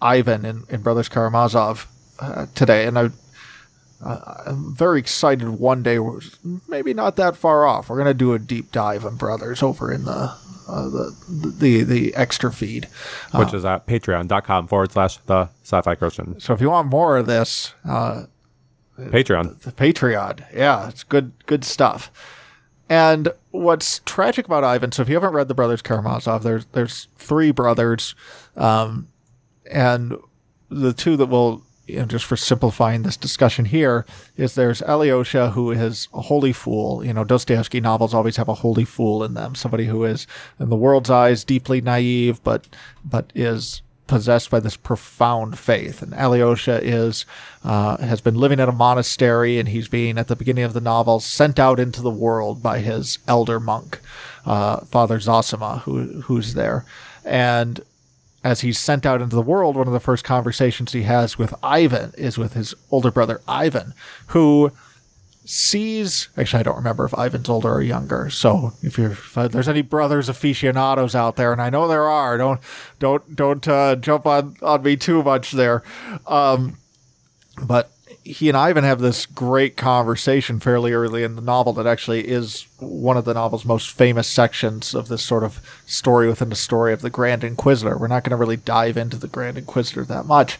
Ivan 0.00 0.44
in, 0.44 0.62
in 0.68 0.82
Brothers 0.82 1.08
Karamazov 1.08 1.88
uh, 2.20 2.46
today, 2.54 2.86
and 2.86 2.98
I. 2.98 3.08
Uh, 4.04 4.42
I'm 4.46 4.74
very 4.74 4.98
excited. 4.98 5.48
One 5.48 5.82
day, 5.82 5.98
maybe 6.68 6.92
not 6.92 7.16
that 7.16 7.36
far 7.36 7.64
off. 7.66 7.88
We're 7.88 7.96
going 7.96 8.06
to 8.06 8.14
do 8.14 8.34
a 8.34 8.38
deep 8.38 8.70
dive 8.72 9.04
on 9.04 9.16
Brothers 9.16 9.62
over 9.62 9.92
in 9.92 10.04
the 10.04 10.34
uh, 10.68 10.88
the, 10.88 11.16
the 11.58 11.82
the 11.84 12.14
extra 12.14 12.52
feed, 12.52 12.88
which 13.34 13.54
uh, 13.54 13.56
is 13.56 13.64
at 13.64 13.86
patreon.com 13.86 14.66
forward 14.66 14.92
slash 14.92 15.16
the 15.18 15.48
sci-fi 15.62 15.94
Christian. 15.94 16.38
So 16.40 16.52
if 16.52 16.60
you 16.60 16.70
want 16.70 16.88
more 16.88 17.16
of 17.16 17.26
this, 17.26 17.72
uh, 17.84 18.24
Patreon, 18.98 19.60
the, 19.60 19.70
the 19.70 19.76
Patreon, 19.76 20.44
yeah, 20.52 20.88
it's 20.88 21.02
good 21.04 21.32
good 21.46 21.64
stuff. 21.64 22.10
And 22.88 23.30
what's 23.50 24.00
tragic 24.04 24.46
about 24.46 24.62
Ivan? 24.62 24.92
So 24.92 25.02
if 25.02 25.08
you 25.08 25.14
haven't 25.14 25.32
read 25.32 25.48
the 25.48 25.54
Brothers 25.54 25.82
Karamazov, 25.82 26.42
there's 26.42 26.66
there's 26.66 27.08
three 27.16 27.50
brothers, 27.50 28.14
um, 28.56 29.08
and 29.70 30.16
the 30.68 30.92
two 30.92 31.16
that 31.16 31.26
will 31.26 31.62
you 31.86 31.98
know, 31.98 32.04
just 32.04 32.24
for 32.24 32.36
simplifying 32.36 33.02
this 33.02 33.16
discussion 33.16 33.64
here, 33.64 34.04
is 34.36 34.54
there's 34.54 34.82
Alyosha, 34.82 35.50
who 35.50 35.70
is 35.70 36.08
a 36.12 36.22
holy 36.22 36.52
fool. 36.52 37.04
You 37.04 37.12
know, 37.12 37.24
Dostoevsky 37.24 37.80
novels 37.80 38.14
always 38.14 38.36
have 38.36 38.48
a 38.48 38.54
holy 38.54 38.84
fool 38.84 39.22
in 39.22 39.34
them, 39.34 39.54
somebody 39.54 39.86
who 39.86 40.04
is, 40.04 40.26
in 40.58 40.68
the 40.68 40.76
world's 40.76 41.10
eyes, 41.10 41.44
deeply 41.44 41.80
naive, 41.80 42.42
but 42.42 42.66
but 43.04 43.32
is 43.34 43.82
possessed 44.06 44.50
by 44.50 44.60
this 44.60 44.76
profound 44.76 45.58
faith. 45.58 46.00
And 46.02 46.14
Alyosha 46.14 46.80
is 46.82 47.24
uh, 47.64 47.96
has 47.98 48.20
been 48.20 48.36
living 48.36 48.60
at 48.60 48.68
a 48.68 48.72
monastery, 48.72 49.58
and 49.58 49.68
he's 49.68 49.88
being 49.88 50.18
at 50.18 50.28
the 50.28 50.36
beginning 50.36 50.64
of 50.64 50.72
the 50.72 50.80
novel 50.80 51.20
sent 51.20 51.58
out 51.58 51.80
into 51.80 52.02
the 52.02 52.10
world 52.10 52.62
by 52.62 52.80
his 52.80 53.18
elder 53.28 53.60
monk, 53.60 54.00
uh, 54.44 54.80
Father 54.80 55.18
Zosima, 55.18 55.82
who 55.82 56.22
who's 56.22 56.54
there, 56.54 56.84
and 57.24 57.80
as 58.46 58.60
he's 58.60 58.78
sent 58.78 59.04
out 59.04 59.20
into 59.20 59.34
the 59.34 59.42
world, 59.42 59.74
one 59.74 59.88
of 59.88 59.92
the 59.92 59.98
first 59.98 60.22
conversations 60.22 60.92
he 60.92 61.02
has 61.02 61.36
with 61.36 61.52
Ivan 61.64 62.12
is 62.16 62.38
with 62.38 62.52
his 62.52 62.76
older 62.92 63.10
brother 63.10 63.40
Ivan, 63.48 63.92
who 64.28 64.70
sees. 65.44 66.28
Actually, 66.36 66.60
I 66.60 66.62
don't 66.62 66.76
remember 66.76 67.04
if 67.04 67.18
Ivan's 67.18 67.48
older 67.48 67.72
or 67.72 67.82
younger. 67.82 68.30
So 68.30 68.72
if 68.82 68.98
you're 68.98 69.10
if 69.10 69.34
there's 69.34 69.68
any 69.68 69.82
brothers 69.82 70.28
aficionados 70.28 71.16
out 71.16 71.34
there, 71.34 71.50
and 71.50 71.60
I 71.60 71.70
know 71.70 71.88
there 71.88 72.08
are, 72.08 72.38
don't 72.38 72.60
don't 73.00 73.34
don't 73.34 73.66
uh, 73.66 73.96
jump 73.96 74.26
on 74.26 74.54
on 74.62 74.80
me 74.80 74.94
too 74.94 75.24
much 75.24 75.50
there. 75.50 75.82
Um, 76.28 76.78
but 77.60 77.90
he 78.26 78.48
and 78.48 78.56
Ivan 78.56 78.82
have 78.82 78.98
this 78.98 79.24
great 79.24 79.76
conversation 79.76 80.58
fairly 80.58 80.92
early 80.92 81.22
in 81.22 81.36
the 81.36 81.42
novel 81.42 81.72
that 81.74 81.86
actually 81.86 82.26
is 82.26 82.66
one 82.78 83.16
of 83.16 83.24
the 83.24 83.34
novel's 83.34 83.64
most 83.64 83.90
famous 83.90 84.26
sections 84.26 84.94
of 84.94 85.06
this 85.06 85.22
sort 85.22 85.44
of 85.44 85.60
story 85.86 86.26
within 86.26 86.48
the 86.48 86.56
story 86.56 86.92
of 86.92 87.02
the 87.02 87.10
Grand 87.10 87.44
Inquisitor. 87.44 87.96
We're 87.96 88.08
not 88.08 88.24
going 88.24 88.30
to 88.30 88.36
really 88.36 88.56
dive 88.56 88.96
into 88.96 89.16
the 89.16 89.28
Grand 89.28 89.56
Inquisitor 89.56 90.04
that 90.04 90.26
much, 90.26 90.58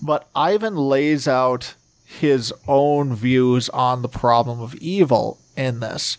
but 0.00 0.26
Ivan 0.34 0.74
lays 0.76 1.28
out 1.28 1.74
his 2.04 2.52
own 2.66 3.14
views 3.14 3.68
on 3.70 4.00
the 4.00 4.08
problem 4.08 4.60
of 4.60 4.74
evil 4.76 5.38
in 5.54 5.80
this. 5.80 6.16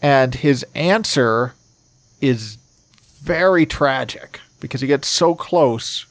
And 0.00 0.34
his 0.34 0.64
answer 0.74 1.54
is 2.22 2.56
very 3.22 3.66
tragic 3.66 4.40
because 4.60 4.80
he 4.80 4.86
gets 4.86 5.08
so 5.08 5.34
close 5.34 6.06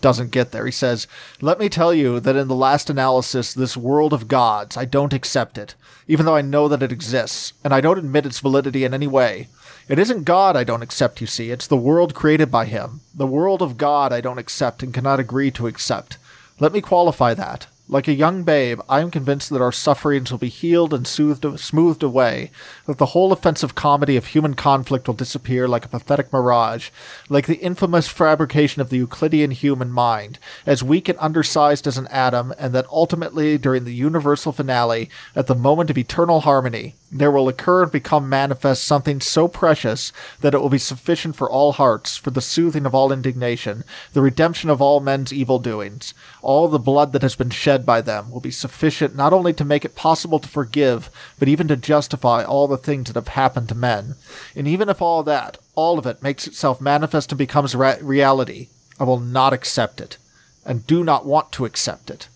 doesn't 0.00 0.30
get 0.30 0.52
there. 0.52 0.66
He 0.66 0.72
says, 0.72 1.06
Let 1.40 1.58
me 1.58 1.68
tell 1.68 1.92
you 1.92 2.20
that 2.20 2.36
in 2.36 2.48
the 2.48 2.54
last 2.54 2.90
analysis, 2.90 3.54
this 3.54 3.76
world 3.76 4.12
of 4.12 4.28
gods, 4.28 4.76
I 4.76 4.84
don't 4.84 5.12
accept 5.12 5.58
it, 5.58 5.74
even 6.06 6.26
though 6.26 6.36
I 6.36 6.42
know 6.42 6.68
that 6.68 6.82
it 6.82 6.92
exists, 6.92 7.52
and 7.64 7.74
I 7.74 7.80
don't 7.80 7.98
admit 7.98 8.26
its 8.26 8.40
validity 8.40 8.84
in 8.84 8.94
any 8.94 9.06
way. 9.06 9.48
It 9.88 9.98
isn't 9.98 10.24
God 10.24 10.56
I 10.56 10.64
don't 10.64 10.82
accept, 10.82 11.20
you 11.20 11.26
see, 11.26 11.50
it's 11.50 11.66
the 11.66 11.76
world 11.76 12.14
created 12.14 12.50
by 12.50 12.66
Him. 12.66 13.00
The 13.14 13.26
world 13.26 13.62
of 13.62 13.78
God 13.78 14.12
I 14.12 14.20
don't 14.20 14.38
accept 14.38 14.82
and 14.82 14.92
cannot 14.92 15.20
agree 15.20 15.50
to 15.52 15.66
accept. 15.66 16.18
Let 16.60 16.72
me 16.72 16.80
qualify 16.80 17.34
that. 17.34 17.66
Like 17.90 18.06
a 18.06 18.12
young 18.12 18.42
babe, 18.42 18.82
I 18.86 19.00
am 19.00 19.10
convinced 19.10 19.48
that 19.48 19.62
our 19.62 19.72
sufferings 19.72 20.30
will 20.30 20.38
be 20.38 20.50
healed 20.50 20.92
and 20.92 21.06
soothed, 21.06 21.58
smoothed 21.58 22.02
away, 22.02 22.50
that 22.84 22.98
the 22.98 23.06
whole 23.06 23.32
offensive 23.32 23.74
comedy 23.74 24.14
of 24.18 24.26
human 24.26 24.52
conflict 24.52 25.06
will 25.06 25.14
disappear 25.14 25.66
like 25.66 25.86
a 25.86 25.88
pathetic 25.88 26.30
mirage, 26.30 26.90
like 27.30 27.46
the 27.46 27.56
infamous 27.60 28.06
fabrication 28.06 28.82
of 28.82 28.90
the 28.90 28.98
Euclidean 28.98 29.52
human 29.52 29.90
mind, 29.90 30.38
as 30.66 30.82
weak 30.82 31.08
and 31.08 31.18
undersized 31.18 31.86
as 31.86 31.96
an 31.96 32.08
atom, 32.08 32.52
and 32.58 32.74
that 32.74 32.84
ultimately, 32.90 33.56
during 33.56 33.84
the 33.84 33.94
universal 33.94 34.52
finale, 34.52 35.08
at 35.34 35.46
the 35.46 35.54
moment 35.54 35.88
of 35.88 35.96
eternal 35.96 36.40
harmony, 36.40 36.94
there 37.10 37.30
will 37.30 37.48
occur 37.48 37.84
and 37.84 37.92
become 37.92 38.28
manifest 38.28 38.84
something 38.84 39.18
so 39.18 39.48
precious 39.48 40.12
that 40.42 40.52
it 40.52 40.60
will 40.60 40.68
be 40.68 40.76
sufficient 40.76 41.34
for 41.36 41.50
all 41.50 41.72
hearts, 41.72 42.18
for 42.18 42.30
the 42.30 42.42
soothing 42.42 42.84
of 42.84 42.94
all 42.94 43.10
indignation, 43.10 43.82
the 44.12 44.20
redemption 44.20 44.68
of 44.68 44.82
all 44.82 45.00
men's 45.00 45.32
evil 45.32 45.58
doings. 45.58 46.12
All 46.48 46.66
the 46.66 46.78
blood 46.78 47.12
that 47.12 47.20
has 47.20 47.36
been 47.36 47.50
shed 47.50 47.84
by 47.84 48.00
them 48.00 48.30
will 48.30 48.40
be 48.40 48.50
sufficient 48.50 49.14
not 49.14 49.34
only 49.34 49.52
to 49.52 49.66
make 49.66 49.84
it 49.84 49.94
possible 49.94 50.38
to 50.38 50.48
forgive, 50.48 51.10
but 51.38 51.46
even 51.46 51.68
to 51.68 51.76
justify 51.76 52.42
all 52.42 52.66
the 52.66 52.78
things 52.78 53.08
that 53.08 53.16
have 53.16 53.28
happened 53.28 53.68
to 53.68 53.74
men. 53.74 54.14
And 54.56 54.66
even 54.66 54.88
if 54.88 55.02
all 55.02 55.22
that, 55.24 55.58
all 55.74 55.98
of 55.98 56.06
it, 56.06 56.22
makes 56.22 56.46
itself 56.46 56.80
manifest 56.80 57.30
and 57.32 57.38
becomes 57.38 57.74
re- 57.74 57.98
reality, 58.00 58.68
I 58.98 59.04
will 59.04 59.20
not 59.20 59.52
accept 59.52 60.00
it, 60.00 60.16
and 60.64 60.86
do 60.86 61.04
not 61.04 61.26
want 61.26 61.52
to 61.52 61.66
accept 61.66 62.08
it. 62.08 62.30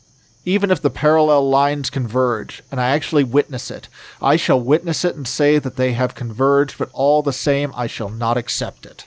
Even 0.45 0.71
if 0.71 0.83
the 0.83 0.91
parallel 0.91 1.49
lines 1.49 1.89
converge, 1.89 2.63
and 2.71 2.79
I 2.79 2.91
actually 2.91 3.25
witness 3.25 3.71
it, 3.71 3.89
I 4.21 4.37
shall 4.37 4.61
witness 4.61 5.07
it 5.07 5.17
and 5.17 5.27
say 5.27 5.59
that 5.59 5.77
they 5.77 5.95
have 5.95 6.15
converged, 6.15 6.77
but 6.77 6.91
all 6.93 7.23
the 7.23 7.33
same, 7.33 7.73
I 7.75 7.87
shall 7.87 8.11
not 8.11 8.37
accept 8.37 8.85
it. 8.85 9.07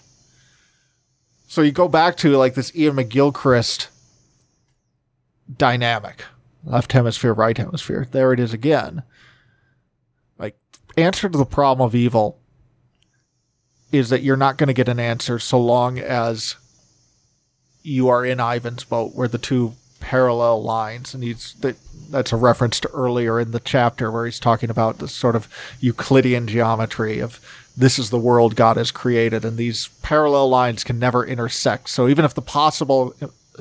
So 1.48 1.62
you 1.62 1.72
go 1.72 1.88
back 1.88 2.18
to 2.18 2.36
like 2.38 2.56
this 2.56 2.72
Iain 2.76 2.94
McGilchrist 2.94 3.90
dynamic 5.58 6.24
left 6.64 6.92
hemisphere, 6.94 7.34
right 7.34 7.58
hemisphere. 7.58 8.08
There 8.10 8.34
it 8.34 8.40
is 8.40 8.54
again. 8.54 9.04
Like, 10.38 10.58
answer 10.98 11.30
to 11.30 11.38
the 11.38 11.46
problem 11.46 11.86
of 11.86 11.96
evil 11.96 12.40
is 13.92 14.10
that 14.10 14.24
you're 14.24 14.36
not 14.36 14.58
going 14.58 14.68
to 14.68 14.74
get 14.74 14.90
an 14.90 15.00
answer 15.00 15.40
so 15.40 15.60
long 15.60 16.00
as 16.00 16.56
you 17.84 18.10
are 18.10 18.26
in 18.26 18.40
Ivan's 18.40 18.84
boat, 18.84 19.14
where 19.14 19.28
the 19.28 19.38
two 19.38 19.74
parallel 20.00 20.62
lines, 20.62 21.14
and 21.14 21.24
he's 21.24 21.54
that 21.62 21.78
that's 22.10 22.32
a 22.32 22.38
reference 22.38 22.80
to 22.80 22.90
earlier 22.90 23.40
in 23.40 23.52
the 23.52 23.60
chapter 23.60 24.12
where 24.12 24.26
he's 24.26 24.40
talking 24.40 24.70
about 24.70 25.00
the 25.00 25.08
sort 25.08 25.36
of 25.36 25.48
Euclidean 25.80 26.48
geometry 26.48 27.20
of 27.20 27.40
this 27.78 27.98
is 27.98 28.10
the 28.10 28.20
world 28.20 28.56
God 28.56 28.78
has 28.78 28.92
created, 28.92 29.44
and 29.46 29.58
these 29.58 29.90
parallel 30.02 30.50
lines 30.50 30.84
can 30.84 30.98
never 30.98 31.26
intersect. 31.26 31.90
So 31.90 32.08
even 32.08 32.26
if 32.26 32.34
the 32.34 32.42
possible 32.42 33.16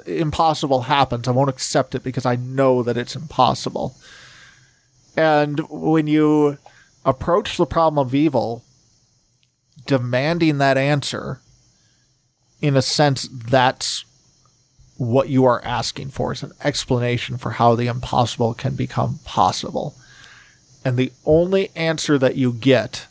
impossible 0.06 0.82
happens, 0.82 1.28
I 1.28 1.32
won't 1.32 1.50
accept 1.50 1.94
it 1.94 2.02
because 2.02 2.26
I 2.26 2.36
know 2.36 2.82
that 2.82 2.96
it's 2.96 3.16
impossible. 3.16 3.96
And 5.16 5.60
when 5.68 6.06
you 6.06 6.58
approach 7.04 7.56
the 7.56 7.66
problem 7.66 8.04
of 8.04 8.14
evil, 8.14 8.64
demanding 9.86 10.58
that 10.58 10.76
answer, 10.76 11.40
in 12.60 12.76
a 12.76 12.82
sense, 12.82 13.28
that's 13.30 14.04
what 14.96 15.28
you 15.28 15.44
are 15.44 15.64
asking 15.64 16.08
for 16.08 16.32
is 16.32 16.42
an 16.42 16.52
explanation 16.62 17.36
for 17.36 17.52
how 17.52 17.74
the 17.74 17.88
impossible 17.88 18.54
can 18.54 18.74
become 18.74 19.18
possible. 19.24 19.94
And 20.84 20.96
the 20.96 21.12
only 21.24 21.70
answer 21.74 22.18
that 22.18 22.36
you 22.36 22.52
get 22.52 23.06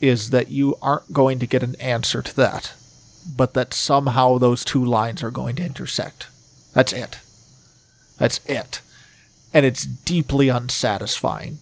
is 0.00 0.30
that 0.30 0.50
you 0.50 0.76
aren't 0.82 1.12
going 1.12 1.38
to 1.38 1.46
get 1.46 1.62
an 1.62 1.76
answer 1.76 2.20
to 2.20 2.36
that 2.36 2.74
but 3.24 3.54
that 3.54 3.74
somehow 3.74 4.38
those 4.38 4.64
two 4.64 4.84
lines 4.84 5.22
are 5.22 5.30
going 5.30 5.56
to 5.56 5.64
intersect. 5.64 6.28
That's 6.72 6.92
it. 6.92 7.18
That's 8.18 8.40
it. 8.46 8.80
And 9.52 9.64
it's 9.64 9.84
deeply 9.84 10.48
unsatisfying. 10.48 11.58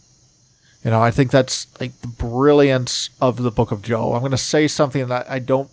You 0.84 0.90
know, 0.90 1.02
I 1.02 1.10
think 1.10 1.30
that's 1.30 1.68
like 1.80 2.00
the 2.00 2.08
brilliance 2.08 3.10
of 3.20 3.42
the 3.42 3.50
book 3.50 3.70
of 3.70 3.82
Job. 3.82 4.14
I'm 4.14 4.20
going 4.20 4.32
to 4.32 4.38
say 4.38 4.66
something 4.66 5.06
that 5.08 5.30
I 5.30 5.38
don't 5.38 5.70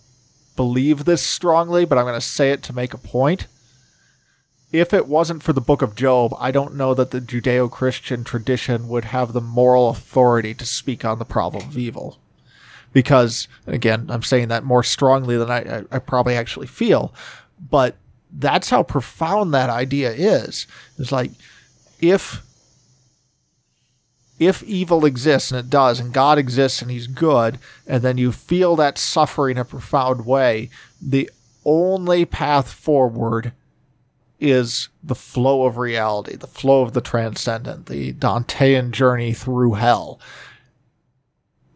believe 0.54 1.04
this 1.04 1.22
strongly, 1.22 1.84
but 1.84 1.98
I'm 1.98 2.04
going 2.04 2.14
to 2.14 2.20
say 2.20 2.52
it 2.52 2.62
to 2.64 2.74
make 2.74 2.94
a 2.94 2.98
point. 2.98 3.46
If 4.70 4.94
it 4.94 5.08
wasn't 5.08 5.42
for 5.42 5.52
the 5.52 5.60
book 5.60 5.82
of 5.82 5.96
Job, 5.96 6.32
I 6.38 6.52
don't 6.52 6.76
know 6.76 6.94
that 6.94 7.10
the 7.10 7.20
Judeo 7.20 7.68
Christian 7.68 8.22
tradition 8.22 8.86
would 8.86 9.06
have 9.06 9.32
the 9.32 9.40
moral 9.40 9.88
authority 9.88 10.54
to 10.54 10.64
speak 10.64 11.04
on 11.04 11.18
the 11.18 11.24
problem 11.24 11.66
of 11.66 11.76
evil 11.76 12.19
because 12.92 13.48
again, 13.66 14.06
I'm 14.08 14.22
saying 14.22 14.48
that 14.48 14.64
more 14.64 14.82
strongly 14.82 15.36
than 15.36 15.50
I, 15.50 15.84
I, 15.90 15.98
probably 15.98 16.34
actually 16.34 16.66
feel, 16.66 17.14
but 17.70 17.96
that's 18.32 18.70
how 18.70 18.82
profound 18.82 19.54
that 19.54 19.70
idea 19.70 20.12
is. 20.12 20.66
It's 20.98 21.12
like 21.12 21.30
if 22.00 22.42
if 24.38 24.62
evil 24.62 25.04
exists 25.04 25.52
and 25.52 25.60
it 25.60 25.68
does 25.68 26.00
and 26.00 26.14
God 26.14 26.38
exists 26.38 26.80
and 26.80 26.90
he's 26.90 27.06
good 27.06 27.58
and 27.86 28.02
then 28.02 28.16
you 28.16 28.32
feel 28.32 28.74
that 28.76 28.96
suffering 28.96 29.56
in 29.56 29.60
a 29.60 29.64
profound 29.66 30.24
way, 30.24 30.70
the 31.00 31.30
only 31.64 32.24
path 32.24 32.72
forward 32.72 33.52
is 34.40 34.88
the 35.02 35.14
flow 35.14 35.64
of 35.64 35.76
reality, 35.76 36.34
the 36.36 36.46
flow 36.46 36.80
of 36.80 36.94
the 36.94 37.02
transcendent, 37.02 37.84
the 37.84 38.14
Dantean 38.14 38.90
journey 38.90 39.34
through 39.34 39.74
hell 39.74 40.18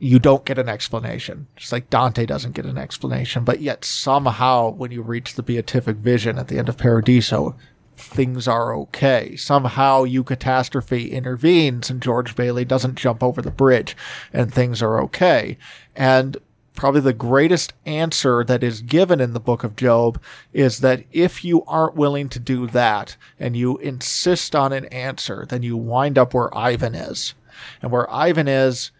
you 0.04 0.18
don't 0.18 0.44
get 0.44 0.58
an 0.58 0.68
explanation. 0.68 1.46
Just 1.56 1.72
like 1.72 1.88
Dante 1.88 2.26
doesn't 2.26 2.52
get 2.52 2.66
an 2.66 2.76
explanation, 2.76 3.42
but 3.42 3.60
yet 3.60 3.86
somehow 3.86 4.68
when 4.68 4.90
you 4.90 5.00
reach 5.00 5.34
the 5.34 5.42
beatific 5.42 5.96
vision 5.96 6.38
at 6.38 6.48
the 6.48 6.58
end 6.58 6.68
of 6.68 6.76
Paradiso, 6.76 7.56
things 7.96 8.46
are 8.46 8.76
okay. 8.76 9.34
Somehow 9.34 10.04
eucatastrophe 10.04 11.10
intervenes 11.10 11.88
and 11.88 12.02
George 12.02 12.36
Bailey 12.36 12.66
doesn't 12.66 12.96
jump 12.96 13.22
over 13.22 13.40
the 13.40 13.50
bridge 13.50 13.96
and 14.30 14.52
things 14.52 14.82
are 14.82 15.00
okay. 15.04 15.56
And 15.96 16.36
probably 16.74 17.00
the 17.00 17.14
greatest 17.14 17.72
answer 17.86 18.44
that 18.44 18.62
is 18.62 18.82
given 18.82 19.22
in 19.22 19.32
the 19.32 19.40
book 19.40 19.64
of 19.64 19.74
Job 19.74 20.20
is 20.52 20.80
that 20.80 21.04
if 21.12 21.42
you 21.46 21.64
aren't 21.64 21.96
willing 21.96 22.28
to 22.28 22.38
do 22.38 22.66
that 22.66 23.16
and 23.40 23.56
you 23.56 23.78
insist 23.78 24.54
on 24.54 24.70
an 24.70 24.84
answer, 24.86 25.46
then 25.48 25.62
you 25.62 25.78
wind 25.78 26.18
up 26.18 26.34
where 26.34 26.54
Ivan 26.54 26.94
is. 26.94 27.32
And 27.80 27.90
where 27.90 28.12
Ivan 28.12 28.48
is, 28.48 28.90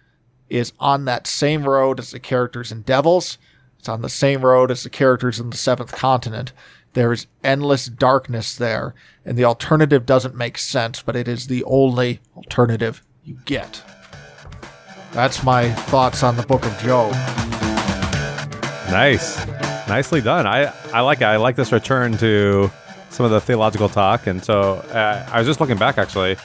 is 0.55 0.73
on 0.79 1.05
that 1.05 1.27
same 1.27 1.65
road 1.65 1.99
as 1.99 2.13
the 2.13 2.21
characters 2.21 2.71
in 2.71 2.83
Devils. 2.83 3.39
It's 3.79 3.89
on 3.89 4.03
the 4.03 4.09
same 4.09 4.43
road 4.43 4.71
as 4.71 4.85
the 4.85 4.91
characters 4.91 5.41
in 5.41 5.51
the 5.51 5.57
Seventh 5.57 5.93
Continent. 5.93 6.53
There 6.93 7.13
is 7.13 7.27
endless 7.43 7.87
darkness 7.87 8.55
there, 8.55 8.95
and 9.25 9.37
the 9.37 9.45
alternative 9.45 10.07
doesn't 10.07 10.37
make 10.37 10.57
sense, 10.59 11.03
but 11.03 11.17
it 11.17 11.27
is 11.27 11.49
the 11.49 11.65
only 11.65 12.21
alternative 12.37 13.03
you 13.25 13.37
get. 13.45 13.83
That's 15.11 15.43
my 15.43 15.71
thoughts 15.73 16.23
on 16.23 16.37
the 16.37 16.45
Book 16.45 16.65
of 16.65 16.79
Job. 16.79 17.13
Nice, 18.91 19.45
nicely 19.89 20.21
done. 20.21 20.47
I 20.47 20.73
I 20.93 21.01
like 21.01 21.19
it. 21.19 21.25
I 21.25 21.37
like 21.37 21.57
this 21.57 21.73
return 21.73 22.17
to 22.19 22.71
some 23.11 23.27
of 23.27 23.33
the 23.33 23.41
theological 23.41 23.89
talk, 23.89 24.29
and 24.29 24.45
so 24.45 24.75
uh, 24.75 25.29
I 25.33 25.39
was 25.39 25.49
just 25.49 25.61
looking 25.61 25.79
back 25.79 25.99
actually 25.99 26.37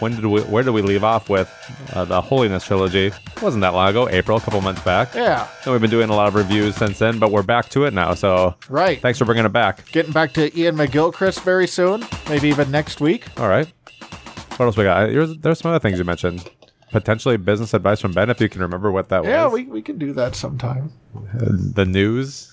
when 0.00 0.12
did 0.14 0.24
we 0.26 0.40
where 0.42 0.62
did 0.62 0.70
we 0.70 0.82
leave 0.82 1.04
off 1.04 1.28
with 1.28 1.48
uh, 1.92 2.04
the 2.04 2.20
holiness 2.20 2.64
trilogy? 2.64 3.06
It 3.06 3.42
wasn't 3.42 3.62
that 3.62 3.74
long 3.74 3.88
ago 3.90 4.08
april 4.08 4.38
a 4.38 4.40
couple 4.40 4.60
months 4.60 4.82
back. 4.82 5.14
Yeah. 5.14 5.46
and 5.64 5.72
we've 5.72 5.80
been 5.80 5.90
doing 5.90 6.10
a 6.10 6.14
lot 6.14 6.28
of 6.28 6.34
reviews 6.34 6.76
since 6.76 6.98
then 6.98 7.18
but 7.18 7.30
we're 7.30 7.42
back 7.42 7.68
to 7.70 7.84
it 7.84 7.92
now 7.94 8.14
so 8.14 8.54
Right. 8.68 9.00
thanks 9.00 9.18
for 9.18 9.24
bringing 9.24 9.44
it 9.44 9.52
back. 9.52 9.90
Getting 9.92 10.12
back 10.12 10.32
to 10.34 10.42
Iain 10.60 10.76
McGilchrist 10.76 11.42
very 11.42 11.66
soon, 11.66 12.04
maybe 12.28 12.48
even 12.48 12.70
next 12.70 13.00
week. 13.00 13.26
all 13.38 13.48
right. 13.48 13.66
What 14.56 14.66
else 14.66 14.76
we 14.76 14.84
got? 14.84 15.06
There's, 15.08 15.36
there's 15.38 15.58
some 15.60 15.70
other 15.70 15.78
things 15.78 15.98
you 15.98 16.04
mentioned. 16.04 16.48
Potentially 16.90 17.36
business 17.36 17.74
advice 17.74 18.00
from 18.00 18.12
ben 18.12 18.30
if 18.30 18.40
you 18.40 18.48
can 18.48 18.60
remember 18.62 18.90
what 18.90 19.08
that 19.10 19.22
Yeah, 19.24 19.44
was. 19.46 19.60
yeah 19.60 19.66
we, 19.66 19.70
we 19.70 19.82
can 19.82 19.98
do 19.98 20.12
that 20.14 20.34
sometime. 20.34 20.90
the 21.34 21.84
news? 21.84 22.52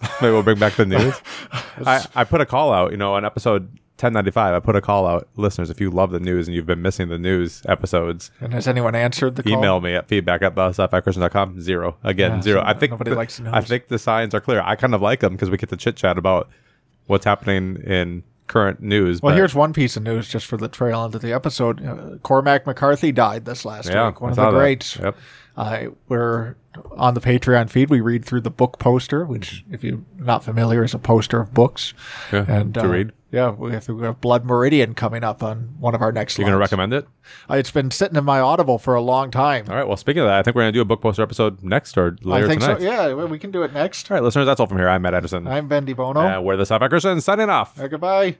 Maybe 0.20 0.32
we'll 0.32 0.42
bring 0.42 0.58
back 0.58 0.74
the 0.74 0.86
news. 0.86 1.14
I, 1.86 2.04
I 2.14 2.24
put 2.24 2.40
a 2.40 2.46
call 2.46 2.72
out 2.72 2.90
you 2.92 2.96
know 2.96 3.14
on 3.14 3.24
episode 3.24 3.68
1095 4.04 4.54
i 4.54 4.60
put 4.60 4.76
a 4.76 4.80
call 4.80 5.06
out 5.06 5.28
listeners 5.36 5.70
if 5.70 5.80
you 5.80 5.90
love 5.90 6.10
the 6.10 6.20
news 6.20 6.46
and 6.46 6.54
you've 6.54 6.66
been 6.66 6.82
missing 6.82 7.08
the 7.08 7.18
news 7.18 7.62
episodes 7.66 8.30
And 8.40 8.52
has 8.52 8.68
anyone 8.68 8.94
answered 8.94 9.36
the 9.36 9.42
call? 9.42 9.52
email 9.52 9.80
me 9.80 9.94
at 9.94 10.08
feedback 10.08 10.42
at 10.42 10.54
com 10.54 11.60
zero 11.60 11.96
again 12.02 12.30
Yeah, 12.32 12.42
zero 12.42 12.60
so 12.60 12.66
i 12.66 12.74
think 12.74 12.90
nobody 12.92 13.10
likes 13.12 13.38
the 13.38 13.50
i 13.54 13.60
think 13.60 13.88
the 13.88 13.98
signs 13.98 14.34
are 14.34 14.40
clear 14.40 14.60
i 14.62 14.76
kind 14.76 14.94
of 14.94 15.02
like 15.02 15.20
them 15.20 15.32
because 15.32 15.50
we 15.50 15.56
get 15.56 15.70
to 15.70 15.76
chit 15.76 15.96
chat 15.96 16.18
about 16.18 16.48
what's 17.06 17.24
happening 17.24 17.76
in 17.84 18.22
current 18.46 18.80
news. 18.82 19.22
Well, 19.22 19.34
here's 19.34 19.54
one 19.54 19.72
piece 19.72 19.96
of 19.96 20.02
news 20.02 20.28
just 20.28 20.46
for 20.46 20.56
the 20.56 20.68
trail 20.68 21.04
end 21.04 21.14
of 21.14 21.22
the 21.22 21.32
episode. 21.32 21.84
Uh, 21.84 22.18
Cormac 22.22 22.66
McCarthy 22.66 23.12
died 23.12 23.44
this 23.44 23.64
last 23.64 23.88
yeah, 23.88 24.08
week. 24.08 24.20
One 24.20 24.30
of 24.30 24.36
the 24.36 24.50
greats. 24.50 24.96
Yep. 24.96 25.16
Uh, 25.56 25.86
we're 26.08 26.56
on 26.96 27.14
the 27.14 27.20
Patreon 27.20 27.70
feed. 27.70 27.88
We 27.88 28.00
read 28.00 28.24
through 28.24 28.40
the 28.40 28.50
book 28.50 28.78
poster, 28.78 29.24
which, 29.24 29.64
if 29.70 29.84
you're 29.84 30.00
not 30.18 30.44
familiar, 30.44 30.82
is 30.82 30.94
a 30.94 30.98
poster 30.98 31.40
of 31.40 31.54
books. 31.54 31.94
Yeah, 32.32 32.44
and 32.48 32.74
to 32.74 32.80
uh, 32.80 32.88
read. 32.88 33.12
Yeah, 33.34 33.50
we 33.50 33.72
have, 33.72 33.88
we 33.88 34.02
have 34.04 34.20
Blood 34.20 34.44
Meridian 34.44 34.94
coming 34.94 35.24
up 35.24 35.42
on 35.42 35.74
one 35.80 35.92
of 35.92 36.02
our 36.02 36.12
next. 36.12 36.38
You're 36.38 36.44
going 36.44 36.52
to 36.52 36.58
recommend 36.58 36.92
it? 36.92 37.08
Uh, 37.50 37.54
It's 37.54 37.72
been 37.72 37.90
sitting 37.90 38.16
in 38.16 38.22
my 38.24 38.38
Audible 38.38 38.78
for 38.78 38.94
a 38.94 39.00
long 39.00 39.32
time. 39.32 39.66
All 39.68 39.74
right. 39.74 39.86
Well, 39.88 39.96
speaking 39.96 40.22
of 40.22 40.28
that, 40.28 40.38
I 40.38 40.42
think 40.44 40.54
we're 40.54 40.62
going 40.62 40.72
to 40.72 40.76
do 40.76 40.82
a 40.82 40.84
book 40.84 41.00
poster 41.00 41.22
episode 41.22 41.60
next 41.62 41.98
or 41.98 42.16
later 42.22 42.44
I 42.44 42.48
think 42.48 42.60
tonight. 42.60 42.78
so. 42.78 42.84
Yeah, 42.84 43.24
we 43.24 43.40
can 43.40 43.50
do 43.50 43.64
it 43.64 43.72
next. 43.72 44.08
All 44.08 44.14
right, 44.14 44.22
listeners, 44.22 44.46
that's 44.46 44.60
all 44.60 44.68
from 44.68 44.78
here. 44.78 44.88
I'm 44.88 45.02
Matt 45.02 45.14
Anderson. 45.14 45.48
I'm 45.48 45.66
Ben 45.66 45.84
De 45.84 45.94
Bono. 45.94 46.20
Uh, 46.20 46.40
we're 46.40 46.56
the 46.56 46.62
Sci-Fi 46.64 46.86
Christians 46.86 47.24
signing 47.24 47.50
off. 47.50 47.78
Uh, 47.80 47.88
goodbye. 47.88 48.36